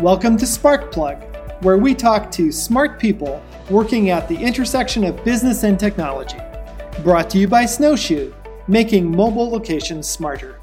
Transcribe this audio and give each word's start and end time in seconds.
Welcome 0.00 0.36
to 0.36 0.44
Sparkplug, 0.44 1.62
where 1.62 1.78
we 1.78 1.94
talk 1.94 2.30
to 2.32 2.52
smart 2.52 3.00
people 3.00 3.42
working 3.70 4.10
at 4.10 4.28
the 4.28 4.36
intersection 4.36 5.04
of 5.04 5.24
business 5.24 5.62
and 5.62 5.80
technology. 5.80 6.36
Brought 7.02 7.30
to 7.30 7.38
you 7.38 7.48
by 7.48 7.64
Snowshoe, 7.64 8.30
making 8.68 9.10
mobile 9.10 9.48
locations 9.48 10.06
smarter. 10.06 10.60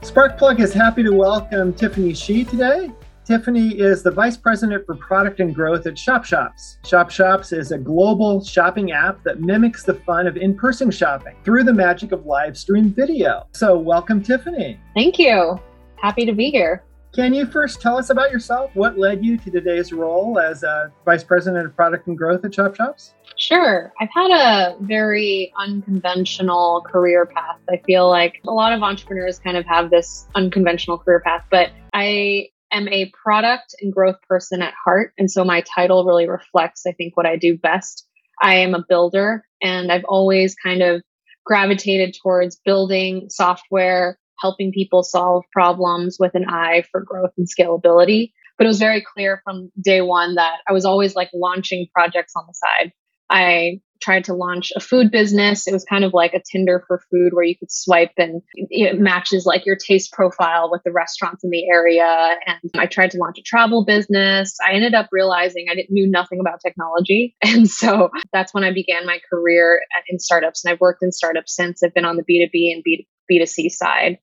Sparkplug 0.00 0.60
is 0.60 0.72
happy 0.72 1.02
to 1.02 1.12
welcome 1.12 1.74
Tiffany 1.74 2.14
Shi 2.14 2.42
today. 2.42 2.90
Tiffany 3.26 3.78
is 3.78 4.02
the 4.02 4.10
Vice 4.10 4.38
President 4.38 4.86
for 4.86 4.94
Product 4.94 5.40
and 5.40 5.54
Growth 5.54 5.86
at 5.86 5.98
Shop 5.98 6.24
Shops. 6.24 6.78
Shop 6.86 7.10
Shops 7.10 7.52
is 7.52 7.72
a 7.72 7.76
global 7.76 8.42
shopping 8.42 8.92
app 8.92 9.22
that 9.24 9.42
mimics 9.42 9.82
the 9.82 9.92
fun 9.92 10.26
of 10.26 10.38
in 10.38 10.56
person 10.56 10.90
shopping 10.90 11.36
through 11.44 11.64
the 11.64 11.74
magic 11.74 12.12
of 12.12 12.24
live 12.24 12.56
stream 12.56 12.94
video. 12.94 13.46
So, 13.52 13.76
welcome, 13.76 14.22
Tiffany. 14.22 14.80
Thank 14.94 15.18
you. 15.18 15.60
Happy 16.00 16.24
to 16.24 16.32
be 16.32 16.50
here. 16.50 16.84
Can 17.14 17.34
you 17.34 17.46
first 17.46 17.80
tell 17.80 17.96
us 17.96 18.10
about 18.10 18.30
yourself? 18.30 18.70
What 18.74 18.98
led 18.98 19.24
you 19.24 19.36
to 19.38 19.50
today's 19.50 19.92
role 19.92 20.38
as 20.38 20.62
a 20.62 20.92
Vice 21.04 21.24
President 21.24 21.66
of 21.66 21.74
Product 21.74 22.06
and 22.06 22.16
Growth 22.16 22.44
at 22.44 22.54
Shop 22.54 22.76
Shops? 22.76 23.14
Sure. 23.36 23.92
I've 24.00 24.10
had 24.14 24.30
a 24.30 24.76
very 24.80 25.52
unconventional 25.58 26.84
career 26.86 27.26
path. 27.26 27.58
I 27.70 27.80
feel 27.86 28.08
like 28.08 28.40
a 28.46 28.52
lot 28.52 28.72
of 28.72 28.82
entrepreneurs 28.82 29.38
kind 29.38 29.56
of 29.56 29.64
have 29.66 29.90
this 29.90 30.26
unconventional 30.34 30.98
career 30.98 31.20
path, 31.20 31.44
but 31.50 31.70
I 31.94 32.48
am 32.72 32.88
a 32.88 33.10
product 33.22 33.74
and 33.80 33.92
growth 33.92 34.20
person 34.28 34.60
at 34.62 34.74
heart. 34.84 35.12
And 35.18 35.30
so 35.30 35.44
my 35.44 35.62
title 35.62 36.04
really 36.04 36.28
reflects, 36.28 36.84
I 36.86 36.92
think, 36.92 37.16
what 37.16 37.26
I 37.26 37.36
do 37.36 37.56
best. 37.56 38.06
I 38.42 38.56
am 38.56 38.74
a 38.74 38.84
builder 38.88 39.44
and 39.62 39.90
I've 39.90 40.04
always 40.04 40.54
kind 40.54 40.82
of 40.82 41.02
gravitated 41.44 42.14
towards 42.22 42.60
building 42.64 43.28
software, 43.30 44.18
helping 44.40 44.72
people 44.72 45.02
solve 45.02 45.44
problems 45.52 46.16
with 46.18 46.34
an 46.34 46.46
eye 46.48 46.84
for 46.90 47.02
growth 47.02 47.32
and 47.36 47.46
scalability. 47.46 48.32
But 48.56 48.64
it 48.64 48.68
was 48.68 48.78
very 48.78 49.04
clear 49.14 49.40
from 49.44 49.70
day 49.80 50.00
one 50.00 50.34
that 50.34 50.58
I 50.68 50.72
was 50.72 50.84
always 50.84 51.14
like 51.14 51.30
launching 51.32 51.86
projects 51.94 52.32
on 52.36 52.44
the 52.46 52.54
side. 52.54 52.92
I 53.30 53.80
tried 54.00 54.24
to 54.24 54.34
launch 54.34 54.72
a 54.76 54.80
food 54.80 55.10
business. 55.10 55.66
It 55.66 55.72
was 55.72 55.84
kind 55.84 56.04
of 56.04 56.14
like 56.14 56.34
a 56.34 56.42
Tinder 56.50 56.84
for 56.86 57.00
food 57.10 57.30
where 57.32 57.44
you 57.44 57.56
could 57.56 57.70
swipe 57.70 58.12
and 58.16 58.42
it 58.54 58.98
matches 58.98 59.44
like 59.44 59.66
your 59.66 59.76
taste 59.76 60.12
profile 60.12 60.70
with 60.70 60.82
the 60.84 60.92
restaurants 60.92 61.42
in 61.42 61.50
the 61.50 61.68
area. 61.68 62.36
And 62.46 62.70
I 62.76 62.86
tried 62.86 63.10
to 63.12 63.18
launch 63.18 63.38
a 63.38 63.42
travel 63.42 63.84
business. 63.84 64.56
I 64.66 64.72
ended 64.72 64.94
up 64.94 65.08
realizing 65.10 65.66
I 65.70 65.74
didn't, 65.74 65.90
knew 65.90 66.08
nothing 66.08 66.40
about 66.40 66.60
technology. 66.64 67.34
And 67.58 67.68
so 67.68 68.10
that's 68.32 68.52
when 68.54 68.62
I 68.62 68.72
began 68.72 69.06
my 69.06 69.18
career 69.30 69.80
in 70.08 70.18
startups. 70.18 70.64
And 70.64 70.72
I've 70.72 70.80
worked 70.80 71.02
in 71.02 71.10
startups 71.10 71.56
since. 71.56 71.82
I've 71.82 71.94
been 71.94 72.04
on 72.04 72.16
the 72.16 72.22
B2B 72.22 72.72
and 72.72 72.84
B2, 72.84 73.06
B2C 73.30 73.70
side. 73.70 74.18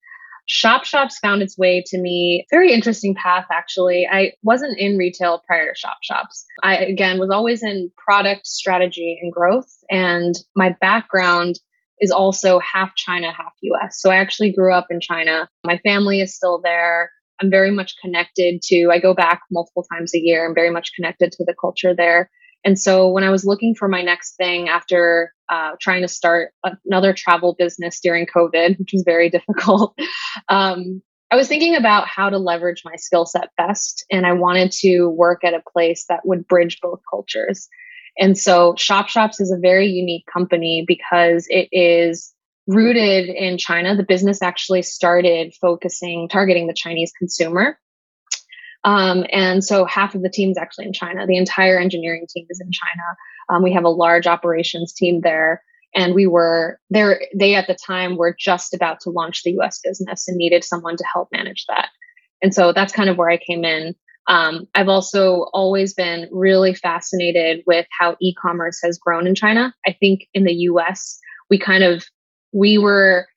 Shop 0.48 0.86
Shops 0.86 1.18
found 1.18 1.42
its 1.42 1.58
way 1.58 1.84
to 1.88 2.00
me. 2.00 2.46
Very 2.52 2.72
interesting 2.72 3.16
path, 3.16 3.46
actually. 3.52 4.08
I 4.10 4.34
wasn't 4.44 4.78
in 4.78 4.98
retail 4.98 5.42
prior 5.48 5.74
to 5.74 5.78
Shop 5.78 5.98
Shops. 6.04 6.46
I, 6.62 6.78
again, 6.78 7.20
was 7.20 7.32
always 7.32 7.64
in 7.64 7.92
product 7.98 8.46
strategy 8.46 9.18
and 9.22 9.34
growth. 9.34 9.72
And 9.90 10.36
my 10.56 10.76
background 10.80 11.56
is 12.00 12.12
also 12.12 12.60
half 12.60 12.94
China, 12.96 13.32
half 13.32 13.54
US. 13.62 14.00
So 14.00 14.12
I 14.12 14.18
actually 14.18 14.52
grew 14.52 14.74
up 14.74 14.88
in 14.92 15.00
China. 15.00 15.50
My 15.64 15.80
family 15.80 16.22
is 16.22 16.36
still 16.36 16.62
there. 16.64 17.10
I'm 17.42 17.50
very 17.50 17.72
much 17.72 17.96
connected 18.02 18.62
to, 18.64 18.90
I 18.92 19.00
go 19.00 19.14
back 19.14 19.42
multiple 19.52 19.86
times 19.92 20.14
a 20.14 20.20
year. 20.20 20.48
I'm 20.48 20.56
very 20.56 20.72
much 20.72 20.92
connected 20.96 21.32
to 21.34 21.46
the 21.46 21.56
culture 21.60 21.94
there. 21.96 22.30
And 22.66 22.80
so 22.80 23.08
when 23.10 23.24
I 23.24 23.30
was 23.30 23.46
looking 23.46 23.76
for 23.76 23.88
my 23.88 24.02
next 24.02 24.36
thing 24.36 24.68
after 24.68 25.32
uh, 25.50 25.72
trying 25.80 26.02
to 26.02 26.08
start 26.08 26.52
another 26.84 27.14
travel 27.14 27.56
business 27.58 28.00
during 28.02 28.26
COVID, 28.26 28.80
which 28.80 28.90
was 28.92 29.04
very 29.06 29.30
difficult, 29.38 29.96
um, 30.50 31.02
I 31.32 31.36
was 31.36 31.48
thinking 31.48 31.76
about 31.76 32.08
how 32.08 32.30
to 32.30 32.38
leverage 32.38 32.82
my 32.84 32.96
skill 32.96 33.26
set 33.26 33.50
best. 33.56 34.06
And 34.12 34.26
I 34.26 34.34
wanted 34.34 34.72
to 34.80 35.08
work 35.08 35.44
at 35.44 35.54
a 35.54 35.64
place 35.74 36.06
that 36.10 36.22
would 36.26 36.48
bridge 36.48 36.80
both 36.82 37.00
cultures. 37.10 37.68
And 38.18 38.38
so 38.38 38.76
Shop 38.78 39.10
Shops 39.10 39.40
is 39.40 39.52
a 39.52 39.60
very 39.60 39.88
unique 39.88 40.26
company 40.32 40.86
because 40.88 41.46
it 41.50 41.68
is 41.72 42.34
rooted 42.68 43.28
in 43.30 43.58
China. 43.58 43.96
The 43.96 44.04
business 44.04 44.42
actually 44.42 44.82
started 44.82 45.54
focusing, 45.60 46.30
targeting 46.30 46.68
the 46.68 46.74
Chinese 46.74 47.12
consumer. 47.18 47.78
Um, 48.86 49.26
and 49.32 49.64
so 49.64 49.84
half 49.84 50.14
of 50.14 50.22
the 50.22 50.30
team 50.30 50.52
is 50.52 50.58
actually 50.58 50.86
in 50.86 50.94
China. 50.94 51.26
The 51.26 51.38
entire 51.38 51.78
engineering 51.80 52.28
team 52.30 52.46
is 52.50 52.62
in 52.62 52.72
China. 52.72 53.04
Um, 53.50 53.64
we 53.64 53.74
have 53.74 53.84
a 53.84 53.90
large 53.90 54.28
operations 54.28 54.94
team 54.94 55.22
there. 55.22 55.62
And 55.96 56.14
we 56.14 56.28
were 56.28 56.80
there, 56.90 57.22
they 57.36 57.56
at 57.56 57.68
the 57.68 57.76
time 57.76 58.16
were 58.16 58.36
just 58.38 58.74
about 58.74 59.00
to 59.02 59.10
launch 59.10 59.44
the 59.44 59.58
US 59.60 59.80
business 59.84 60.28
and 60.28 60.38
needed 60.38 60.64
someone 60.64 60.98
to 60.98 61.06
help 61.12 61.30
manage 61.32 61.66
that. 61.68 61.90
And 62.42 62.54
so 62.54 62.74
that's 62.74 62.94
kind 62.94 63.10
of 63.10 63.18
where 63.18 63.30
I 63.30 63.38
came 63.38 63.66
in. 63.66 63.96
Um, 64.28 64.68
I've 64.76 64.90
also 64.90 65.48
always 65.54 65.94
been 65.94 66.28
really 66.32 66.76
fascinated 66.76 67.64
with 67.66 67.88
how 67.98 68.18
e 68.22 68.36
commerce 68.36 68.80
has 68.84 69.00
grown 69.00 69.26
in 69.26 69.36
China. 69.36 69.74
I 69.88 69.96
think 70.00 70.28
in 70.34 70.44
the 70.44 70.54
US, 70.54 71.18
we 71.50 71.58
kind 71.58 71.84
of, 71.84 72.06
we 72.52 72.78
were 72.78 73.28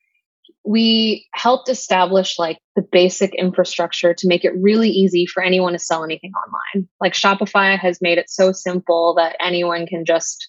we 0.69 1.25
helped 1.33 1.67
establish 1.67 2.37
like 2.37 2.59
the 2.75 2.85
basic 2.91 3.33
infrastructure 3.33 4.13
to 4.13 4.27
make 4.27 4.45
it 4.45 4.53
really 4.55 4.87
easy 4.87 5.25
for 5.25 5.41
anyone 5.41 5.73
to 5.73 5.79
sell 5.79 6.03
anything 6.03 6.31
online. 6.45 6.87
Like 7.01 7.13
Shopify 7.13 7.75
has 7.75 8.03
made 8.03 8.19
it 8.19 8.29
so 8.29 8.51
simple 8.51 9.15
that 9.15 9.35
anyone 9.43 9.87
can 9.87 10.05
just 10.05 10.47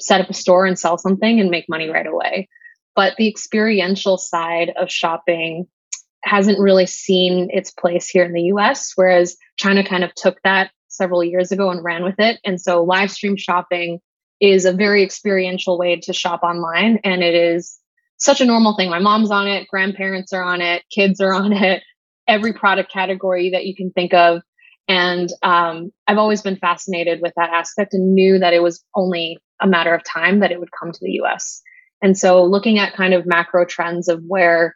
set 0.00 0.20
up 0.20 0.28
a 0.28 0.34
store 0.34 0.66
and 0.66 0.76
sell 0.76 0.98
something 0.98 1.38
and 1.38 1.52
make 1.52 1.68
money 1.68 1.88
right 1.88 2.04
away. 2.04 2.48
But 2.96 3.14
the 3.16 3.28
experiential 3.28 4.18
side 4.18 4.72
of 4.76 4.90
shopping 4.90 5.68
hasn't 6.24 6.58
really 6.58 6.86
seen 6.86 7.46
its 7.52 7.70
place 7.70 8.08
here 8.08 8.24
in 8.24 8.32
the 8.32 8.50
US, 8.54 8.90
whereas 8.96 9.36
China 9.56 9.86
kind 9.86 10.02
of 10.02 10.12
took 10.16 10.36
that 10.42 10.72
several 10.88 11.22
years 11.22 11.52
ago 11.52 11.70
and 11.70 11.84
ran 11.84 12.02
with 12.02 12.16
it. 12.18 12.40
And 12.44 12.60
so 12.60 12.82
live 12.82 13.12
stream 13.12 13.36
shopping 13.36 14.00
is 14.40 14.64
a 14.64 14.72
very 14.72 15.04
experiential 15.04 15.78
way 15.78 16.00
to 16.00 16.12
shop 16.12 16.42
online 16.42 16.98
and 17.04 17.22
it 17.22 17.36
is 17.36 17.78
such 18.24 18.40
a 18.40 18.44
normal 18.46 18.74
thing. 18.74 18.90
My 18.90 18.98
mom's 18.98 19.30
on 19.30 19.46
it, 19.46 19.68
grandparents 19.68 20.32
are 20.32 20.42
on 20.42 20.60
it, 20.60 20.82
kids 20.90 21.20
are 21.20 21.32
on 21.32 21.52
it, 21.52 21.82
every 22.26 22.52
product 22.52 22.90
category 22.90 23.50
that 23.50 23.66
you 23.66 23.74
can 23.74 23.90
think 23.90 24.14
of. 24.14 24.42
And 24.88 25.30
um, 25.42 25.92
I've 26.06 26.18
always 26.18 26.42
been 26.42 26.56
fascinated 26.56 27.20
with 27.22 27.32
that 27.36 27.50
aspect 27.50 27.94
and 27.94 28.14
knew 28.14 28.38
that 28.38 28.52
it 28.52 28.62
was 28.62 28.84
only 28.94 29.38
a 29.60 29.66
matter 29.66 29.94
of 29.94 30.02
time 30.04 30.40
that 30.40 30.52
it 30.52 30.60
would 30.60 30.72
come 30.78 30.92
to 30.92 30.98
the 31.00 31.12
US. 31.22 31.62
And 32.02 32.18
so 32.18 32.44
looking 32.44 32.78
at 32.78 32.94
kind 32.94 33.14
of 33.14 33.26
macro 33.26 33.64
trends 33.64 34.08
of 34.08 34.22
where 34.26 34.74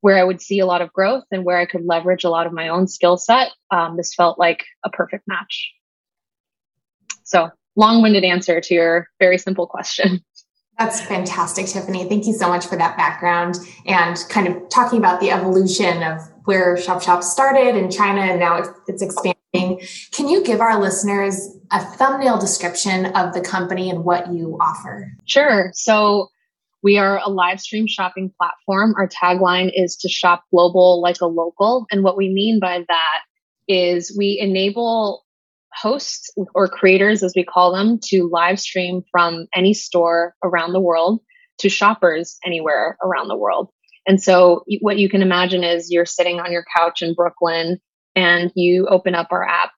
where 0.00 0.16
I 0.16 0.22
would 0.22 0.40
see 0.40 0.60
a 0.60 0.66
lot 0.66 0.80
of 0.80 0.92
growth 0.92 1.24
and 1.32 1.44
where 1.44 1.58
I 1.58 1.66
could 1.66 1.84
leverage 1.84 2.22
a 2.22 2.30
lot 2.30 2.46
of 2.46 2.52
my 2.52 2.68
own 2.68 2.86
skill 2.86 3.16
set, 3.16 3.48
um, 3.72 3.96
this 3.96 4.14
felt 4.14 4.38
like 4.38 4.64
a 4.84 4.90
perfect 4.90 5.24
match. 5.26 5.72
So 7.24 7.50
long-winded 7.74 8.22
answer 8.22 8.60
to 8.60 8.74
your 8.74 9.08
very 9.18 9.38
simple 9.38 9.66
question. 9.66 10.20
That's 10.78 11.00
fantastic, 11.00 11.66
Tiffany. 11.66 12.08
Thank 12.08 12.26
you 12.26 12.32
so 12.32 12.48
much 12.48 12.66
for 12.66 12.76
that 12.76 12.96
background 12.96 13.56
and 13.84 14.16
kind 14.28 14.46
of 14.46 14.68
talking 14.68 14.98
about 14.98 15.20
the 15.20 15.30
evolution 15.32 16.04
of 16.04 16.20
where 16.44 16.76
Shop 16.76 17.02
Shop 17.02 17.22
started 17.24 17.76
in 17.76 17.90
China 17.90 18.20
and 18.20 18.38
now 18.38 18.62
it's 18.86 19.02
expanding. 19.02 19.34
Can 20.12 20.28
you 20.28 20.44
give 20.44 20.60
our 20.60 20.80
listeners 20.80 21.48
a 21.72 21.80
thumbnail 21.80 22.38
description 22.38 23.06
of 23.06 23.34
the 23.34 23.40
company 23.40 23.90
and 23.90 24.04
what 24.04 24.32
you 24.32 24.56
offer? 24.60 25.12
Sure. 25.24 25.70
So 25.74 26.28
we 26.82 26.96
are 26.96 27.20
a 27.24 27.28
live 27.28 27.60
stream 27.60 27.88
shopping 27.88 28.32
platform. 28.38 28.94
Our 28.96 29.08
tagline 29.08 29.72
is 29.74 29.96
to 29.96 30.08
shop 30.08 30.44
global 30.52 31.02
like 31.02 31.20
a 31.20 31.26
local. 31.26 31.86
And 31.90 32.04
what 32.04 32.16
we 32.16 32.28
mean 32.28 32.60
by 32.60 32.84
that 32.86 33.20
is 33.66 34.16
we 34.16 34.38
enable 34.40 35.24
hosts 35.74 36.30
or 36.54 36.68
creators, 36.68 37.22
as 37.22 37.32
we 37.36 37.44
call 37.44 37.72
them, 37.72 37.98
to 38.04 38.28
live 38.32 38.60
stream 38.60 39.02
from 39.10 39.46
any 39.54 39.74
store 39.74 40.34
around 40.42 40.72
the 40.72 40.80
world 40.80 41.20
to 41.58 41.68
shoppers 41.68 42.38
anywhere 42.44 42.96
around 43.02 43.28
the 43.28 43.36
world. 43.36 43.70
And 44.06 44.22
so, 44.22 44.64
what 44.80 44.98
you 44.98 45.08
can 45.08 45.22
imagine 45.22 45.64
is 45.64 45.90
you're 45.90 46.06
sitting 46.06 46.40
on 46.40 46.50
your 46.50 46.64
couch 46.74 47.02
in 47.02 47.14
Brooklyn 47.14 47.78
and 48.16 48.50
you 48.54 48.86
open 48.88 49.14
up 49.14 49.28
our 49.30 49.46
app. 49.46 49.72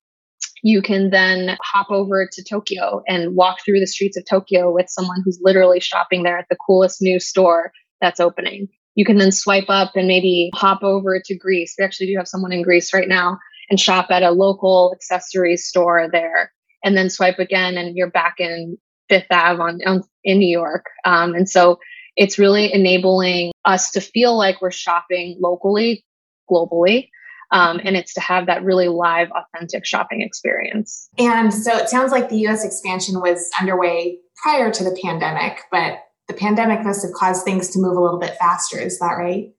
You 0.62 0.82
can 0.82 1.10
then 1.10 1.56
hop 1.62 1.90
over 1.90 2.28
to 2.30 2.44
Tokyo 2.44 3.02
and 3.08 3.34
walk 3.34 3.58
through 3.64 3.80
the 3.80 3.86
streets 3.86 4.16
of 4.16 4.24
Tokyo 4.28 4.72
with 4.72 4.86
someone 4.88 5.22
who's 5.24 5.40
literally 5.42 5.80
shopping 5.80 6.22
there 6.22 6.38
at 6.38 6.46
the 6.48 6.56
coolest 6.56 7.02
new 7.02 7.18
store 7.18 7.72
that's 8.00 8.20
opening. 8.20 8.68
You 8.94 9.04
can 9.04 9.18
then 9.18 9.32
swipe 9.32 9.68
up 9.68 9.92
and 9.96 10.06
maybe 10.06 10.50
hop 10.54 10.82
over 10.82 11.20
to 11.24 11.36
Greece. 11.36 11.74
We 11.78 11.84
actually 11.84 12.08
do 12.08 12.18
have 12.18 12.28
someone 12.28 12.52
in 12.52 12.62
Greece 12.62 12.92
right 12.92 13.08
now 13.08 13.38
and 13.70 13.78
shop 13.78 14.08
at 14.10 14.22
a 14.22 14.32
local 14.32 14.92
accessory 14.94 15.56
store 15.56 16.08
there 16.10 16.52
and 16.84 16.96
then 16.96 17.08
swipe 17.08 17.38
again 17.38 17.76
and 17.76 17.96
you're 17.96 18.10
back 18.10 18.34
in 18.38 18.76
Fifth 19.08 19.26
Ave 19.30 19.60
on, 19.60 19.80
on 19.86 20.02
in 20.24 20.38
New 20.38 20.50
York. 20.50 20.86
Um, 21.04 21.34
and 21.34 21.48
so 21.48 21.78
it's 22.16 22.38
really 22.38 22.72
enabling 22.72 23.52
us 23.64 23.92
to 23.92 24.00
feel 24.00 24.36
like 24.36 24.60
we're 24.60 24.70
shopping 24.70 25.38
locally, 25.40 26.04
globally. 26.50 27.08
Um, 27.52 27.80
and 27.82 27.96
it's 27.96 28.14
to 28.14 28.20
have 28.20 28.46
that 28.46 28.62
really 28.62 28.88
live, 28.88 29.28
authentic 29.32 29.84
shopping 29.84 30.20
experience. 30.20 31.08
And 31.18 31.52
so 31.52 31.76
it 31.76 31.88
sounds 31.88 32.12
like 32.12 32.28
the 32.28 32.46
US 32.46 32.64
expansion 32.64 33.20
was 33.20 33.50
underway 33.58 34.18
prior 34.42 34.70
to 34.70 34.84
the 34.84 34.96
pandemic, 35.02 35.62
but 35.70 35.98
the 36.28 36.34
pandemic 36.34 36.84
must 36.84 37.02
have 37.02 37.12
caused 37.12 37.44
things 37.44 37.70
to 37.70 37.80
move 37.80 37.96
a 37.96 38.00
little 38.00 38.20
bit 38.20 38.36
faster. 38.38 38.78
Is 38.78 39.00
that 39.00 39.14
right? 39.18 39.52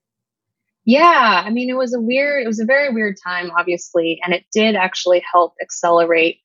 Yeah, 0.85 1.43
I 1.45 1.49
mean, 1.51 1.69
it 1.69 1.77
was 1.77 1.93
a 1.93 1.99
weird, 1.99 2.43
it 2.43 2.47
was 2.47 2.59
a 2.59 2.65
very 2.65 2.91
weird 2.91 3.15
time, 3.23 3.51
obviously, 3.57 4.19
and 4.23 4.33
it 4.33 4.45
did 4.51 4.75
actually 4.75 5.23
help 5.31 5.53
accelerate 5.61 6.37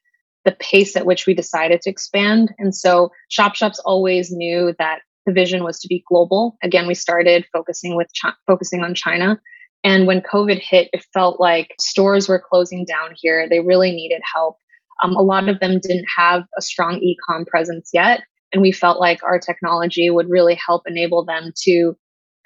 the 0.44 0.52
pace 0.52 0.94
at 0.94 1.06
which 1.06 1.26
we 1.26 1.34
decided 1.34 1.80
to 1.82 1.90
expand. 1.90 2.52
And 2.58 2.74
so 2.74 3.10
Shop 3.28 3.54
Shops 3.54 3.80
always 3.84 4.30
knew 4.30 4.74
that 4.78 5.00
the 5.24 5.32
vision 5.32 5.64
was 5.64 5.80
to 5.80 5.88
be 5.88 6.04
global. 6.08 6.56
Again, 6.62 6.86
we 6.86 6.94
started 6.94 7.46
focusing 7.52 7.96
with 7.96 8.08
focusing 8.46 8.84
on 8.84 8.94
China. 8.94 9.40
And 9.82 10.06
when 10.06 10.20
COVID 10.20 10.60
hit, 10.60 10.88
it 10.92 11.04
felt 11.12 11.40
like 11.40 11.74
stores 11.80 12.28
were 12.28 12.42
closing 12.48 12.84
down 12.84 13.14
here. 13.16 13.48
They 13.48 13.60
really 13.60 13.92
needed 13.92 14.20
help. 14.34 14.58
Um, 15.02 15.16
a 15.16 15.22
lot 15.22 15.48
of 15.48 15.60
them 15.60 15.80
didn't 15.80 16.06
have 16.16 16.44
a 16.56 16.62
strong 16.62 16.98
e-com 17.02 17.44
presence 17.44 17.90
yet, 17.92 18.22
and 18.52 18.62
we 18.62 18.72
felt 18.72 18.98
like 18.98 19.22
our 19.22 19.38
technology 19.38 20.08
would 20.10 20.30
really 20.30 20.58
help 20.66 20.82
enable 20.86 21.24
them 21.24 21.52
to 21.64 21.94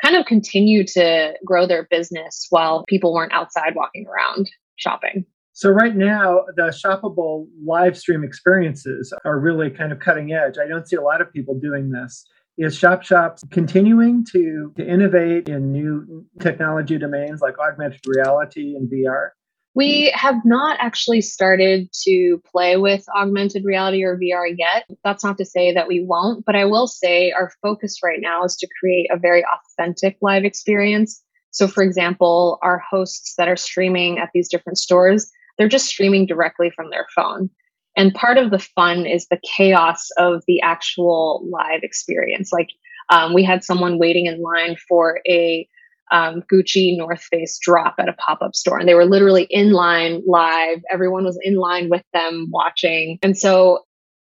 kind 0.03 0.17
of 0.17 0.27
continue 0.27 0.85
to 0.85 1.35
grow 1.45 1.67
their 1.67 1.87
business 1.91 2.47
while 2.51 2.85
people 2.89 3.13
weren't 3.13 3.33
outside 3.33 3.75
walking 3.75 4.07
around 4.07 4.51
shopping. 4.77 5.25
So 5.53 5.71
right 5.71 5.95
now, 5.95 6.45
the 6.57 6.73
shoppable 6.73 7.47
live 7.65 7.99
stream 7.99 8.25
experiences 8.25 9.13
are 9.25 9.39
really 9.39 9.69
kind 9.69 9.93
of 9.93 9.99
cutting 9.99 10.33
edge. 10.33 10.55
I 10.63 10.67
don't 10.67 10.89
see 10.89 10.97
a 10.97 11.03
lot 11.03 11.21
of 11.21 11.33
people 11.33 11.59
doing 11.59 11.91
this. 11.91 12.25
Is 12.57 12.77
Shop 12.77 13.03
Shops 13.03 13.43
continuing 13.51 14.25
to, 14.33 14.73
to 14.77 14.87
innovate 14.87 15.49
in 15.49 15.73
new 15.73 16.27
technology 16.41 16.99
domains 16.99 17.41
like 17.41 17.59
augmented 17.59 18.01
reality 18.07 18.75
and 18.75 18.91
VR? 18.91 19.31
We 19.75 20.13
have 20.15 20.45
not 20.45 20.79
actually 20.81 21.21
started 21.21 21.89
to 22.03 22.43
play 22.51 22.77
with 22.77 23.05
augmented 23.17 23.65
reality 23.65 24.03
or 24.03 24.19
VR 24.19 24.53
yet. 24.57 24.85
That's 25.05 25.23
not 25.23 25.39
to 25.39 25.45
say 25.45 25.73
that 25.73 25.87
we 25.87 26.05
won't, 26.05 26.45
but 26.45 26.57
I 26.57 26.65
will 26.65 26.89
say 26.89 27.31
our 27.31 27.53
focus 27.63 28.01
right 28.03 28.19
now 28.21 28.45
is 28.45 28.57
to 28.57 28.69
create 28.81 29.09
a 29.13 29.19
very 29.19 29.45
authentic 29.45 30.17
live 30.21 30.45
experience. 30.45 31.23
So, 31.53 31.69
for 31.69 31.83
example, 31.83 32.59
our 32.63 32.83
hosts 32.91 33.35
that 33.37 33.49
are 33.49 33.57
streaming 33.57 34.19
at 34.19 34.31
these 34.35 34.49
different 34.49 34.79
stores, 34.79 35.31
they're 35.57 35.69
just 35.69 35.87
streaming 35.87 36.27
directly 36.27 36.71
from 36.71 36.91
their 36.91 37.07
phone. 37.15 37.49
And 37.97 38.15
part 38.15 38.39
of 38.39 38.51
the 38.51 38.59
fun 38.59 39.07
is 39.07 39.27
the 39.27 39.41
chaos 39.57 40.09
of 40.17 40.43
the 40.47 40.61
actual 40.63 41.47
live 41.51 41.81
experience. 41.83 42.53
Like, 42.53 42.71
um, 43.09 43.35
we 43.35 43.43
had 43.45 43.65
someone 43.65 43.99
waiting 43.99 44.27
in 44.27 44.41
line 44.41 44.77
for 44.89 45.21
a 45.29 45.69
um, 46.11 46.43
Gucci 46.53 46.97
North 46.97 47.23
Face 47.23 47.59
drop 47.61 47.95
at 47.99 48.09
a 48.09 48.15
pop 48.15 48.43
up 48.43 48.55
store. 48.55 48.79
And 48.79 48.89
they 48.89 48.95
were 48.95 49.07
literally 49.07 49.47
in 49.51 49.73
line 49.73 50.23
live. 50.27 50.81
Everyone 50.93 51.25
was 51.25 51.39
in 51.43 51.57
line 51.57 51.89
with 51.91 52.03
them 52.13 52.49
watching. 52.51 53.19
And 53.23 53.37
so 53.37 53.81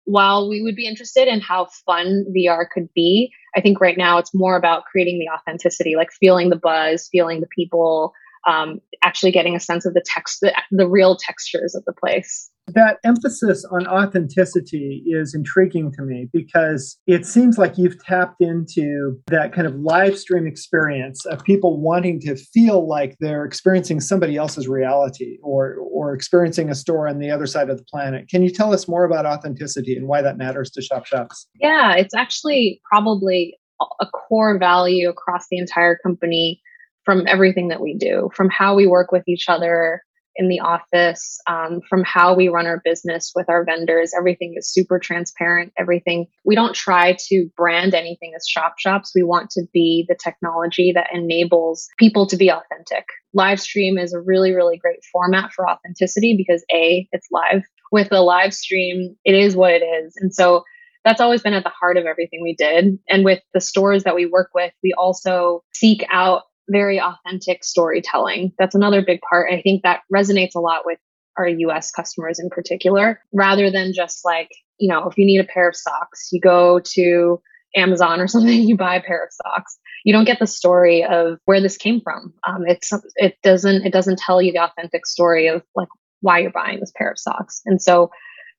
while 0.05 0.47
we 0.47 0.61
would 0.61 0.75
be 0.75 0.87
interested 0.87 1.27
in 1.27 1.41
how 1.41 1.67
fun 1.85 2.25
VR 2.35 2.65
could 2.71 2.87
be, 2.93 3.31
I 3.55 3.61
think 3.61 3.81
right 3.81 3.97
now 3.97 4.17
it's 4.17 4.33
more 4.33 4.55
about 4.55 4.85
creating 4.85 5.19
the 5.19 5.29
authenticity, 5.29 5.95
like 5.95 6.11
feeling 6.11 6.49
the 6.49 6.55
buzz, 6.55 7.09
feeling 7.11 7.41
the 7.41 7.47
people, 7.47 8.13
um, 8.47 8.79
actually 9.03 9.31
getting 9.31 9.55
a 9.55 9.59
sense 9.59 9.85
of 9.85 9.93
the 9.93 10.03
text, 10.05 10.39
the, 10.41 10.53
the 10.71 10.87
real 10.87 11.15
textures 11.15 11.75
of 11.75 11.83
the 11.85 11.93
place. 11.93 12.51
That 12.67 12.97
emphasis 13.03 13.63
on 13.71 13.85
authenticity 13.85 15.03
is 15.05 15.35
intriguing 15.35 15.91
to 15.93 16.01
me 16.01 16.29
because 16.33 16.97
it 17.05 17.23
seems 17.23 17.59
like 17.59 17.77
you've 17.77 18.03
tapped 18.03 18.41
into 18.41 19.19
that 19.27 19.53
kind 19.53 19.67
of 19.67 19.75
live 19.75 20.17
stream 20.17 20.47
experience 20.47 21.27
of 21.27 21.43
people 21.43 21.79
wanting 21.79 22.19
to 22.21 22.35
feel 22.35 22.87
like 22.87 23.17
they're 23.19 23.45
experiencing 23.45 24.01
somebody 24.01 24.35
else's 24.35 24.67
reality 24.67 25.37
or 25.43 25.75
or 25.91 26.15
experiencing 26.15 26.71
a 26.71 26.75
store 26.75 27.07
on 27.07 27.19
the 27.19 27.29
other 27.29 27.45
side 27.45 27.69
of 27.69 27.77
the 27.77 27.83
planet. 27.83 28.27
Can 28.29 28.41
you 28.41 28.49
tell 28.49 28.73
us 28.73 28.87
more 28.87 29.03
about 29.03 29.27
authenticity 29.27 29.95
and 29.95 30.07
why 30.07 30.23
that 30.23 30.37
matters 30.37 30.71
to 30.71 30.81
shop 30.81 31.05
shops? 31.05 31.47
Yeah, 31.61 31.93
it's 31.93 32.15
actually 32.15 32.81
probably 32.91 33.59
a 34.01 34.07
core 34.07 34.57
value 34.57 35.07
across 35.07 35.45
the 35.51 35.59
entire 35.59 35.97
company 35.97 36.61
from 37.05 37.25
everything 37.27 37.69
that 37.69 37.81
we 37.81 37.95
do, 37.95 38.29
from 38.35 38.49
how 38.49 38.75
we 38.75 38.87
work 38.87 39.11
with 39.11 39.27
each 39.27 39.45
other 39.47 40.01
in 40.35 40.49
the 40.49 40.59
office, 40.59 41.39
um, 41.47 41.79
from 41.89 42.03
how 42.03 42.35
we 42.35 42.49
run 42.49 42.67
our 42.67 42.81
business 42.83 43.31
with 43.35 43.49
our 43.49 43.63
vendors. 43.63 44.11
Everything 44.17 44.55
is 44.57 44.71
super 44.71 44.99
transparent. 44.99 45.71
Everything, 45.77 46.27
we 46.43 46.55
don't 46.55 46.75
try 46.75 47.15
to 47.29 47.47
brand 47.55 47.93
anything 47.93 48.33
as 48.35 48.45
shop 48.45 48.75
shops. 48.77 49.13
We 49.15 49.23
want 49.23 49.49
to 49.51 49.63
be 49.71 50.05
the 50.09 50.17
technology 50.21 50.91
that 50.93 51.07
enables 51.13 51.87
people 51.97 52.27
to 52.27 52.35
be 52.35 52.51
authentic. 52.51 53.05
Live 53.33 53.61
stream 53.61 53.97
is 53.97 54.13
a 54.13 54.19
really, 54.19 54.53
really 54.53 54.77
great 54.77 55.03
format 55.11 55.53
for 55.53 55.69
authenticity 55.69 56.35
because 56.37 56.65
A, 56.73 57.07
it's 57.11 57.27
live. 57.31 57.63
With 57.91 58.11
a 58.11 58.21
live 58.21 58.53
stream, 58.53 59.15
it 59.23 59.35
is 59.35 59.55
what 59.55 59.71
it 59.71 59.83
is. 59.83 60.15
And 60.17 60.33
so 60.33 60.63
that's 61.05 61.21
always 61.21 61.43
been 61.43 61.53
at 61.53 61.63
the 61.63 61.69
heart 61.69 61.97
of 61.97 62.05
everything 62.05 62.41
we 62.41 62.55
did. 62.55 62.97
And 63.07 63.23
with 63.23 63.39
the 63.53 63.61
stores 63.61 64.03
that 64.03 64.15
we 64.15 64.25
work 64.25 64.49
with, 64.53 64.73
we 64.83 64.93
also 64.97 65.63
seek 65.73 66.03
out 66.11 66.43
very 66.69 66.99
authentic 66.99 67.63
storytelling. 67.63 68.51
That's 68.57 68.75
another 68.75 69.03
big 69.05 69.19
part. 69.29 69.51
I 69.51 69.61
think 69.61 69.83
that 69.83 70.01
resonates 70.13 70.55
a 70.55 70.59
lot 70.59 70.81
with 70.85 70.99
our 71.37 71.47
US 71.47 71.91
customers 71.91 72.39
in 72.39 72.49
particular, 72.49 73.19
rather 73.33 73.69
than 73.69 73.93
just 73.93 74.23
like, 74.23 74.49
you 74.79 74.91
know, 74.91 75.07
if 75.07 75.17
you 75.17 75.25
need 75.25 75.39
a 75.39 75.43
pair 75.43 75.67
of 75.67 75.75
socks, 75.75 76.29
you 76.31 76.39
go 76.39 76.79
to 76.93 77.41
Amazon 77.75 78.19
or 78.19 78.27
something, 78.27 78.61
you 78.61 78.77
buy 78.77 78.95
a 78.95 79.01
pair 79.01 79.23
of 79.23 79.29
socks. 79.31 79.77
You 80.03 80.13
don't 80.13 80.25
get 80.25 80.39
the 80.39 80.47
story 80.47 81.03
of 81.03 81.39
where 81.45 81.61
this 81.61 81.77
came 81.77 81.99
from. 82.01 82.33
Um, 82.47 82.63
it's 82.67 82.91
it 83.15 83.35
doesn't 83.43 83.85
it 83.85 83.91
doesn't 83.91 84.19
tell 84.19 84.41
you 84.41 84.51
the 84.51 84.63
authentic 84.63 85.05
story 85.05 85.47
of 85.47 85.63
like 85.75 85.89
why 86.21 86.39
you're 86.39 86.51
buying 86.51 86.79
this 86.79 86.93
pair 86.95 87.11
of 87.11 87.19
socks. 87.19 87.61
And 87.65 87.81
so 87.81 88.09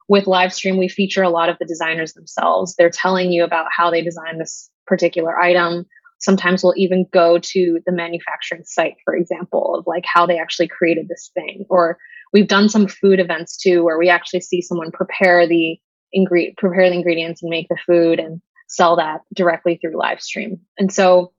with 0.09 0.27
live 0.27 0.53
stream, 0.53 0.77
we 0.77 0.89
feature 0.89 1.23
a 1.23 1.31
lot 1.31 1.49
of 1.49 1.57
the 1.59 1.67
designers 1.67 2.13
themselves. 2.13 2.75
They're 2.77 2.91
telling 2.91 3.33
you 3.33 3.45
about 3.45 3.67
how 3.77 3.91
they 3.91 4.03
designed 4.03 4.41
this 4.41 4.71
particular 4.87 5.39
item, 5.39 5.87
sometimes 6.19 6.63
we'll 6.63 6.75
even 6.77 7.07
go 7.13 7.39
to 7.39 7.81
the 7.87 7.93
manufacturing 7.93 8.63
site 8.65 8.95
for 9.05 9.15
example 9.15 9.77
of 9.79 9.85
like 9.87 10.05
how 10.07 10.27
they 10.27 10.39
actually 10.39 10.69
created 10.69 11.09
this 11.09 11.31
thing. 11.35 11.65
Or 11.69 11.99
we've 12.33 12.49
done 12.49 12.69
some 12.69 12.87
food 12.87 13.21
events 13.21 13.57
too 13.57 13.85
where 13.85 13.99
we 13.99 14.09
actually 14.09 14.41
see 14.41 14.63
someone 14.63 14.91
prepare 14.93 15.47
the 15.47 15.79
ingredient 16.13 16.57
prepare 16.57 16.89
the 16.89 16.97
ingredients 16.97 17.43
and 17.43 17.51
make 17.51 17.69
the 17.69 17.79
food 17.87 18.19
and 18.19 18.41
sell 18.69 18.97
that 18.97 19.21
directly 19.35 19.79
through 19.81 19.99
live 19.99 20.21
stream. 20.21 20.59
And 20.79 20.93
so 20.93 21.33